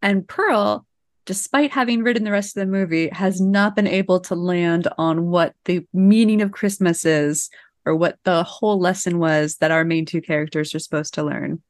And 0.00 0.26
Pearl, 0.26 0.86
despite 1.26 1.70
having 1.70 2.02
written 2.02 2.24
the 2.24 2.32
rest 2.32 2.56
of 2.56 2.60
the 2.60 2.72
movie, 2.72 3.10
has 3.10 3.38
not 3.38 3.76
been 3.76 3.86
able 3.86 4.20
to 4.20 4.34
land 4.34 4.88
on 4.96 5.26
what 5.26 5.54
the 5.66 5.86
meaning 5.92 6.40
of 6.40 6.52
Christmas 6.52 7.04
is 7.04 7.50
or 7.84 7.94
what 7.94 8.18
the 8.24 8.42
whole 8.42 8.80
lesson 8.80 9.18
was 9.18 9.56
that 9.56 9.70
our 9.70 9.84
main 9.84 10.06
two 10.06 10.22
characters 10.22 10.74
are 10.74 10.80
supposed 10.80 11.14
to 11.14 11.22
learn. 11.22 11.62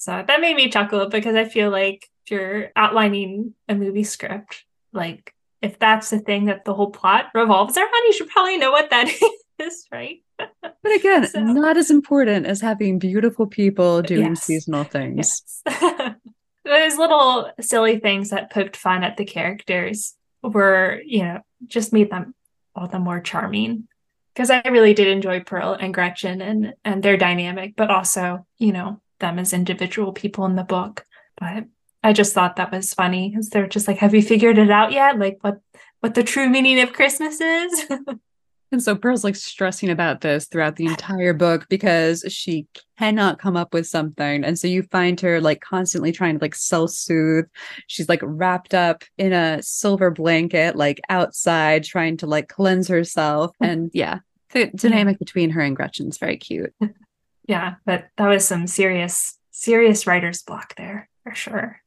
So 0.00 0.24
that 0.26 0.40
made 0.40 0.56
me 0.56 0.70
chuckle 0.70 1.10
because 1.10 1.36
I 1.36 1.44
feel 1.44 1.68
like 1.68 2.08
if 2.24 2.30
you're 2.30 2.70
outlining 2.74 3.52
a 3.68 3.74
movie 3.74 4.04
script, 4.04 4.64
like 4.94 5.34
if 5.60 5.78
that's 5.78 6.08
the 6.08 6.18
thing 6.18 6.46
that 6.46 6.64
the 6.64 6.72
whole 6.72 6.90
plot 6.90 7.26
revolves 7.34 7.76
around, 7.76 8.04
you 8.06 8.14
should 8.14 8.30
probably 8.30 8.56
know 8.56 8.70
what 8.70 8.88
that 8.88 9.12
is, 9.58 9.86
right? 9.92 10.22
But 10.38 10.94
again, 10.96 11.26
so, 11.26 11.40
not 11.40 11.76
as 11.76 11.90
important 11.90 12.46
as 12.46 12.62
having 12.62 12.98
beautiful 12.98 13.46
people 13.46 14.00
doing 14.00 14.28
yes. 14.28 14.44
seasonal 14.44 14.84
things. 14.84 15.62
Yes. 15.66 16.14
Those 16.64 16.96
little 16.96 17.52
silly 17.60 17.98
things 17.98 18.30
that 18.30 18.50
poked 18.50 18.78
fun 18.78 19.04
at 19.04 19.18
the 19.18 19.26
characters 19.26 20.14
were, 20.42 21.02
you 21.04 21.24
know, 21.24 21.40
just 21.66 21.92
made 21.92 22.10
them 22.10 22.34
all 22.74 22.88
the 22.88 22.98
more 22.98 23.20
charming. 23.20 23.86
Because 24.32 24.48
I 24.48 24.62
really 24.66 24.94
did 24.94 25.08
enjoy 25.08 25.40
Pearl 25.40 25.76
and 25.78 25.92
Gretchen 25.92 26.40
and 26.40 26.72
and 26.86 27.02
their 27.02 27.18
dynamic, 27.18 27.74
but 27.76 27.90
also, 27.90 28.46
you 28.56 28.72
know, 28.72 29.02
them 29.20 29.38
as 29.38 29.52
individual 29.52 30.12
people 30.12 30.44
in 30.46 30.56
the 30.56 30.64
book. 30.64 31.04
But 31.38 31.66
I 32.02 32.12
just 32.12 32.32
thought 32.32 32.56
that 32.56 32.72
was 32.72 32.94
funny 32.94 33.30
because 33.30 33.50
they're 33.50 33.66
just 33.66 33.86
like, 33.86 33.98
have 33.98 34.14
you 34.14 34.22
figured 34.22 34.58
it 34.58 34.70
out 34.70 34.92
yet? 34.92 35.18
Like 35.18 35.38
what 35.42 35.60
what 36.00 36.14
the 36.14 36.24
true 36.24 36.48
meaning 36.48 36.80
of 36.80 36.92
Christmas 36.92 37.40
is? 37.40 37.86
and 38.72 38.82
so 38.82 38.96
Pearl's 38.96 39.22
like 39.22 39.36
stressing 39.36 39.90
about 39.90 40.22
this 40.22 40.46
throughout 40.46 40.76
the 40.76 40.86
entire 40.86 41.34
book 41.34 41.66
because 41.68 42.24
she 42.28 42.66
cannot 42.98 43.38
come 43.38 43.56
up 43.56 43.74
with 43.74 43.86
something. 43.86 44.44
And 44.44 44.58
so 44.58 44.66
you 44.66 44.82
find 44.84 45.20
her 45.20 45.40
like 45.40 45.60
constantly 45.60 46.10
trying 46.10 46.38
to 46.38 46.44
like 46.44 46.54
self-soothe. 46.54 47.46
She's 47.86 48.08
like 48.08 48.20
wrapped 48.22 48.72
up 48.72 49.04
in 49.18 49.34
a 49.34 49.62
silver 49.62 50.10
blanket, 50.10 50.74
like 50.74 51.00
outside, 51.10 51.84
trying 51.84 52.16
to 52.18 52.26
like 52.26 52.48
cleanse 52.48 52.88
herself. 52.88 53.54
Mm. 53.62 53.68
And 53.68 53.90
yeah, 53.92 54.20
the 54.52 54.70
dynamic 54.74 55.18
between 55.18 55.50
her 55.50 55.60
and 55.60 55.76
Gretchen's 55.76 56.16
very 56.18 56.38
cute. 56.38 56.72
Yeah, 57.50 57.74
but 57.84 58.06
that 58.16 58.28
was 58.28 58.46
some 58.46 58.68
serious, 58.68 59.36
serious 59.50 60.06
writer's 60.06 60.40
block 60.40 60.76
there 60.76 61.08
for 61.24 61.34
sure. 61.34 61.82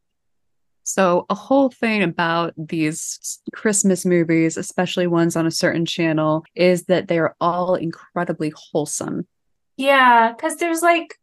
So, 0.84 1.26
a 1.30 1.36
whole 1.36 1.70
thing 1.70 2.04
about 2.04 2.54
these 2.58 3.40
Christmas 3.54 4.06
movies, 4.06 4.58
especially 4.58 5.08
ones 5.08 5.38
on 5.38 5.48
a 5.48 5.52
certain 5.52 5.86
channel, 5.86 6.44
is 6.54 6.84
that 6.88 7.08
they 7.08 7.18
are 7.18 7.34
all 7.40 7.76
incredibly 7.76 8.52
wholesome. 8.54 9.26
Yeah, 9.78 10.34
because 10.34 10.58
there's 10.58 10.82
like 10.82 11.18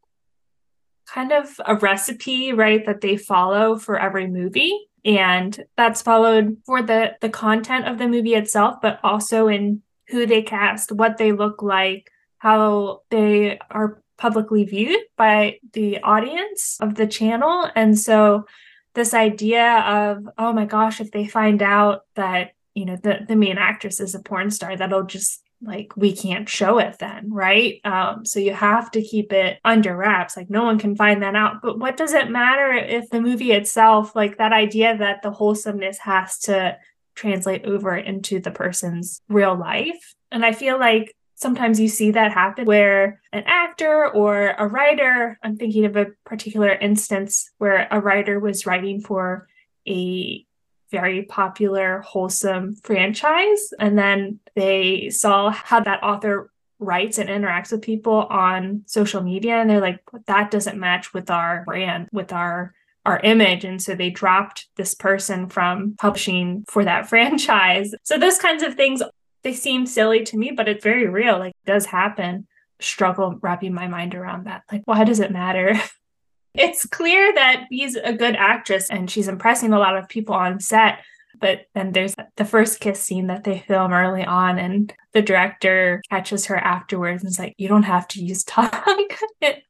kind 1.07 1.33
of 1.33 1.61
a 1.67 1.75
recipe, 1.75 2.55
right, 2.55 2.87
that 2.87 3.03
they 3.03 3.19
follow 3.19 3.77
for 3.77 4.01
every 4.01 4.27
movie. 4.27 4.73
And 5.05 5.63
that's 5.77 6.01
followed 6.01 6.57
for 6.65 6.81
the 6.81 7.17
the 7.21 7.29
content 7.29 7.87
of 7.87 7.99
the 7.99 8.09
movie 8.09 8.37
itself, 8.37 8.77
but 8.81 9.01
also 9.05 9.49
in 9.49 9.83
who 10.09 10.25
they 10.25 10.41
cast, 10.41 10.93
what 10.93 11.19
they 11.19 11.33
look 11.33 11.63
like, 11.63 12.11
how 12.39 13.03
they 13.11 13.59
are 13.71 14.01
publicly 14.21 14.65
viewed 14.65 15.01
by 15.17 15.59
the 15.73 15.99
audience 16.03 16.77
of 16.81 16.95
the 16.95 17.07
channel. 17.07 17.69
And 17.75 17.99
so 17.99 18.47
this 18.95 19.15
idea 19.15 19.79
of, 19.81 20.29
oh 20.37 20.53
my 20.53 20.67
gosh, 20.67 21.01
if 21.01 21.11
they 21.11 21.27
find 21.27 21.63
out 21.63 22.03
that, 22.17 22.53
you 22.75 22.85
know, 22.85 22.97
the, 22.97 23.21
the 23.27 23.35
main 23.35 23.57
actress 23.57 23.99
is 23.99 24.15
a 24.15 24.21
porn 24.21 24.51
star, 24.51 24.77
that'll 24.77 25.05
just 25.05 25.43
like 25.63 25.95
we 25.95 26.17
can't 26.17 26.49
show 26.49 26.79
it 26.79 26.99
then 27.01 27.31
right? 27.31 27.81
Um 27.85 28.25
so 28.25 28.41
you 28.41 28.55
have 28.55 28.91
to 28.93 29.03
keep 29.03 29.31
it 29.33 29.59
under 29.63 29.95
wraps. 29.95 30.37
Like 30.37 30.49
no 30.49 30.65
one 30.65 30.79
can 30.79 30.97
find 30.97 31.23
that 31.23 31.37
out. 31.37 31.61
But 31.63 31.79
what 31.79 31.99
does 31.99 32.15
it 32.15 32.31
matter 32.31 32.73
if 32.73 33.11
the 33.11 33.21
movie 33.21 33.53
itself 33.53 34.17
like 34.17 34.39
that 34.39 34.53
idea 34.53 34.97
that 34.97 35.23
the 35.23 35.31
wholesomeness 35.31 35.99
has 35.99 36.39
to 36.41 36.79
translate 37.15 37.67
over 37.67 37.95
into 37.95 38.41
the 38.41 38.51
person's 38.51 39.21
real 39.29 39.55
life? 39.55 40.15
And 40.33 40.47
i 40.47 40.53
feel 40.53 40.79
like 40.79 41.15
sometimes 41.41 41.81
you 41.81 41.89
see 41.89 42.11
that 42.11 42.33
happen 42.33 42.67
where 42.67 43.21
an 43.33 43.45
actor 43.47 44.09
or 44.09 44.55
a 44.59 44.67
writer, 44.67 45.39
I'm 45.43 45.57
thinking 45.57 45.87
of 45.87 45.97
a 45.97 46.09
particular 46.25 46.71
instance 46.71 47.51
where 47.59 47.89
a 47.91 47.99
writer 47.99 48.39
was 48.39 48.67
writing 48.67 49.01
for 49.01 49.49
a 49.89 50.45
very 50.91 51.23
popular, 51.23 52.01
wholesome 52.01 52.75
franchise. 52.77 53.73
And 53.79 53.99
then 53.99 54.41
they 54.55 55.09
saw 55.09 55.51
how 55.51 55.81
that 55.81 56.03
author 56.03 56.51
writes 56.79 57.19
and 57.19 57.31
interacts 57.31 57.73
with 57.73 57.83
people 57.83 58.27
on 58.29 58.83
social 58.87 59.23
media. 59.23 59.55
And 59.55 59.71
they're 59.71 59.81
like, 59.81 60.01
that 60.27 60.51
doesn't 60.51 60.79
match 60.79 61.15
with 61.15 61.31
our 61.31 61.65
brand, 61.65 62.09
with 62.13 62.33
our 62.33 62.75
our 63.07 63.19
image 63.21 63.65
and 63.65 63.81
so 63.81 63.95
they 63.95 64.11
dropped 64.11 64.67
this 64.77 64.95
person 64.95 65.49
from 65.49 65.95
publishing 65.99 66.63
for 66.69 66.85
that 66.85 67.09
franchise 67.09 67.95
so 68.03 68.19
those 68.19 68.39
kinds 68.39 68.63
of 68.63 68.75
things 68.75 69.03
they 69.43 69.53
seem 69.53 69.87
silly 69.87 70.25
to 70.25 70.37
me, 70.37 70.53
but 70.55 70.69
it's 70.69 70.85
very 70.85 71.09
real. 71.09 71.39
Like, 71.39 71.55
it 71.65 71.71
does 71.71 71.87
happen. 71.87 72.47
Struggle 72.81 73.39
wrapping 73.41 73.75
my 73.75 73.89
mind 73.89 74.15
around 74.15 74.47
that. 74.47 74.63
Like, 74.71 74.83
why 74.85 75.05
does 75.05 75.21
it 75.21 75.31
matter? 75.31 75.79
it's 76.55 76.87
clear 76.87 77.33
that 77.35 77.67
he's 77.71 77.97
a 77.97 78.13
good 78.13 78.37
actress 78.37 78.89
and 78.91 79.11
she's 79.11 79.29
impressing 79.29 79.73
a 79.73 79.79
lot 79.79 79.97
of 79.97 80.09
people 80.09 80.35
on 80.35 80.61
set. 80.61 81.01
But 81.41 81.67
then 81.75 81.93
there's 81.93 82.15
the 82.37 82.45
first 82.45 82.81
kiss 82.81 83.01
scene 83.03 83.29
that 83.29 83.45
they 83.45 83.61
film 83.61 83.93
early 83.95 84.25
on, 84.25 84.59
and 84.59 84.93
the 85.13 85.23
director 85.23 86.03
catches 86.11 86.47
her 86.47 86.57
afterwards 86.57 87.23
and 87.23 87.31
is 87.31 87.39
like, 87.39 87.55
You 87.57 87.67
don't 87.67 87.85
have 87.85 88.07
to 88.09 88.23
use 88.23 88.45
tongue 88.45 88.69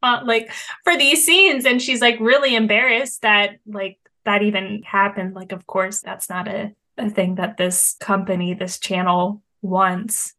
uh, 0.02 0.20
like 0.24 0.50
for 0.82 0.96
these 0.96 1.24
scenes. 1.24 1.66
And 1.66 1.80
she's 1.80 2.00
like 2.00 2.18
really 2.18 2.56
embarrassed 2.56 3.22
that 3.22 3.58
like 3.66 3.98
that 4.24 4.42
even 4.42 4.82
happened. 4.82 5.34
Like, 5.34 5.52
of 5.52 5.66
course, 5.66 6.00
that's 6.00 6.28
not 6.28 6.48
a, 6.48 6.72
a 6.98 7.08
thing 7.08 7.36
that 7.36 7.56
this 7.56 7.94
company, 8.00 8.54
this 8.54 8.80
channel 8.80 9.42
once. 9.62 10.34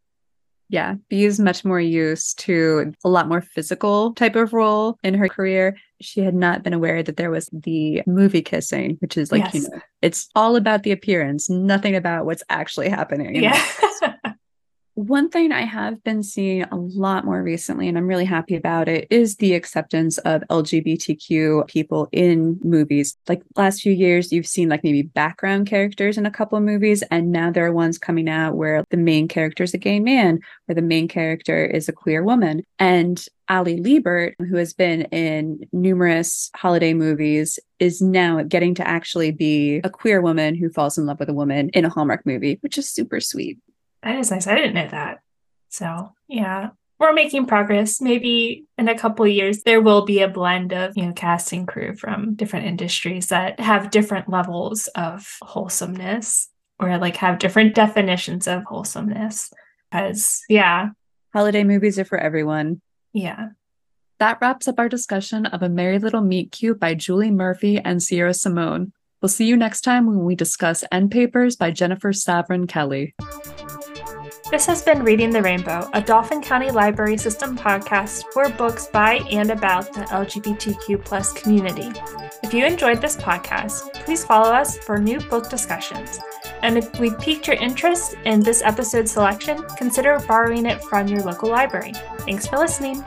Yeah, 0.69 0.95
Bee 1.09 1.25
is 1.25 1.37
much 1.37 1.65
more 1.65 1.81
used 1.81 2.39
to 2.39 2.93
a 3.03 3.09
lot 3.09 3.27
more 3.27 3.41
physical 3.41 4.13
type 4.13 4.37
of 4.37 4.53
role 4.53 4.97
in 5.03 5.13
her 5.15 5.27
career. 5.27 5.75
She 5.99 6.21
had 6.21 6.33
not 6.33 6.63
been 6.63 6.71
aware 6.71 7.03
that 7.03 7.17
there 7.17 7.29
was 7.29 7.49
the 7.51 8.01
movie 8.07 8.41
kissing, 8.41 8.95
which 9.01 9.17
is 9.17 9.33
like, 9.33 9.43
yes. 9.43 9.53
you 9.53 9.61
know, 9.63 9.81
it's 10.01 10.29
all 10.33 10.55
about 10.55 10.83
the 10.83 10.91
appearance, 10.91 11.49
nothing 11.49 11.93
about 11.93 12.25
what's 12.25 12.43
actually 12.49 12.87
happening. 12.87 13.35
Yeah. 13.35 13.61
One 14.95 15.29
thing 15.29 15.53
I 15.53 15.61
have 15.61 16.03
been 16.03 16.21
seeing 16.21 16.63
a 16.63 16.75
lot 16.75 17.23
more 17.23 17.41
recently, 17.41 17.87
and 17.87 17.97
I'm 17.97 18.07
really 18.07 18.25
happy 18.25 18.57
about 18.57 18.89
it, 18.89 19.07
is 19.09 19.37
the 19.37 19.53
acceptance 19.53 20.17
of 20.19 20.43
LGBTQ 20.49 21.69
people 21.69 22.09
in 22.11 22.59
movies. 22.61 23.15
Like 23.29 23.41
last 23.55 23.81
few 23.81 23.93
years, 23.93 24.33
you've 24.33 24.45
seen 24.45 24.67
like 24.67 24.83
maybe 24.83 25.03
background 25.03 25.67
characters 25.67 26.17
in 26.17 26.25
a 26.25 26.31
couple 26.31 26.57
of 26.57 26.65
movies, 26.65 27.03
and 27.09 27.31
now 27.31 27.49
there 27.51 27.65
are 27.65 27.71
ones 27.71 27.97
coming 27.97 28.27
out 28.27 28.57
where 28.57 28.83
the 28.89 28.97
main 28.97 29.29
character 29.29 29.63
is 29.63 29.73
a 29.73 29.77
gay 29.77 30.01
man, 30.01 30.41
or 30.67 30.75
the 30.75 30.81
main 30.81 31.07
character 31.07 31.65
is 31.65 31.87
a 31.87 31.93
queer 31.93 32.21
woman. 32.21 32.61
And 32.77 33.25
Ali 33.47 33.77
Liebert, 33.77 34.35
who 34.39 34.57
has 34.57 34.73
been 34.73 35.03
in 35.03 35.61
numerous 35.71 36.51
holiday 36.53 36.93
movies, 36.93 37.59
is 37.79 38.01
now 38.01 38.43
getting 38.43 38.75
to 38.75 38.85
actually 38.85 39.31
be 39.31 39.79
a 39.85 39.89
queer 39.89 40.21
woman 40.21 40.53
who 40.53 40.69
falls 40.69 40.97
in 40.97 41.05
love 41.05 41.19
with 41.19 41.29
a 41.29 41.33
woman 41.33 41.69
in 41.69 41.85
a 41.85 41.89
Hallmark 41.89 42.25
movie, 42.25 42.57
which 42.59 42.77
is 42.77 42.89
super 42.89 43.21
sweet. 43.21 43.57
That 44.03 44.15
is 44.15 44.31
nice. 44.31 44.47
I 44.47 44.55
didn't 44.55 44.73
know 44.73 44.87
that. 44.89 45.19
So 45.69 46.13
yeah, 46.27 46.69
we're 46.99 47.13
making 47.13 47.47
progress. 47.47 48.01
Maybe 48.01 48.65
in 48.77 48.87
a 48.87 48.97
couple 48.97 49.27
years 49.27 49.63
there 49.63 49.81
will 49.81 50.05
be 50.05 50.21
a 50.21 50.27
blend 50.27 50.73
of 50.73 50.95
you 50.95 51.05
know 51.05 51.13
casting 51.13 51.65
crew 51.65 51.95
from 51.95 52.35
different 52.35 52.67
industries 52.67 53.27
that 53.27 53.59
have 53.59 53.91
different 53.91 54.29
levels 54.29 54.87
of 54.95 55.27
wholesomeness 55.41 56.49
or 56.79 56.97
like 56.97 57.17
have 57.17 57.39
different 57.39 57.75
definitions 57.75 58.47
of 58.47 58.63
wholesomeness. 58.63 59.51
Because 59.91 60.41
yeah, 60.49 60.89
holiday 61.33 61.63
movies 61.63 61.99
are 61.99 62.05
for 62.05 62.17
everyone. 62.17 62.81
Yeah. 63.13 63.49
That 64.19 64.37
wraps 64.39 64.67
up 64.67 64.77
our 64.77 64.87
discussion 64.87 65.47
of 65.47 65.63
A 65.63 65.69
Merry 65.69 65.97
Little 65.97 66.21
Meet 66.21 66.51
Cute 66.51 66.79
by 66.79 66.93
Julie 66.93 67.31
Murphy 67.31 67.79
and 67.79 68.03
Sierra 68.03 68.35
Simone. 68.35 68.93
We'll 69.19 69.29
see 69.29 69.47
you 69.47 69.57
next 69.57 69.81
time 69.81 70.05
when 70.05 70.23
we 70.23 70.35
discuss 70.35 70.83
End 70.91 71.09
Papers 71.09 71.55
by 71.55 71.71
Jennifer 71.71 72.11
Savran 72.11 72.69
Kelly. 72.69 73.15
This 74.51 74.65
has 74.65 74.81
been 74.81 75.03
Reading 75.03 75.29
the 75.29 75.41
Rainbow, 75.41 75.89
a 75.93 76.01
Dauphin 76.01 76.41
County 76.41 76.71
Library 76.71 77.17
System 77.17 77.57
podcast 77.57 78.25
for 78.33 78.49
books 78.49 78.87
by 78.87 79.21
and 79.31 79.49
about 79.49 79.93
the 79.93 80.01
LGBTQ 80.01 81.05
plus 81.05 81.31
community. 81.31 81.89
If 82.43 82.53
you 82.53 82.65
enjoyed 82.65 82.99
this 82.99 83.15
podcast, 83.15 83.93
please 84.03 84.25
follow 84.25 84.51
us 84.51 84.77
for 84.77 84.99
new 84.99 85.21
book 85.21 85.49
discussions. 85.49 86.19
And 86.63 86.77
if 86.77 86.99
we 86.99 87.15
piqued 87.15 87.47
your 87.47 87.55
interest 87.55 88.15
in 88.25 88.41
this 88.41 88.61
episode 88.61 89.07
selection, 89.07 89.63
consider 89.77 90.19
borrowing 90.27 90.65
it 90.65 90.83
from 90.83 91.07
your 91.07 91.21
local 91.21 91.49
library. 91.49 91.93
Thanks 92.25 92.45
for 92.45 92.57
listening. 92.57 93.05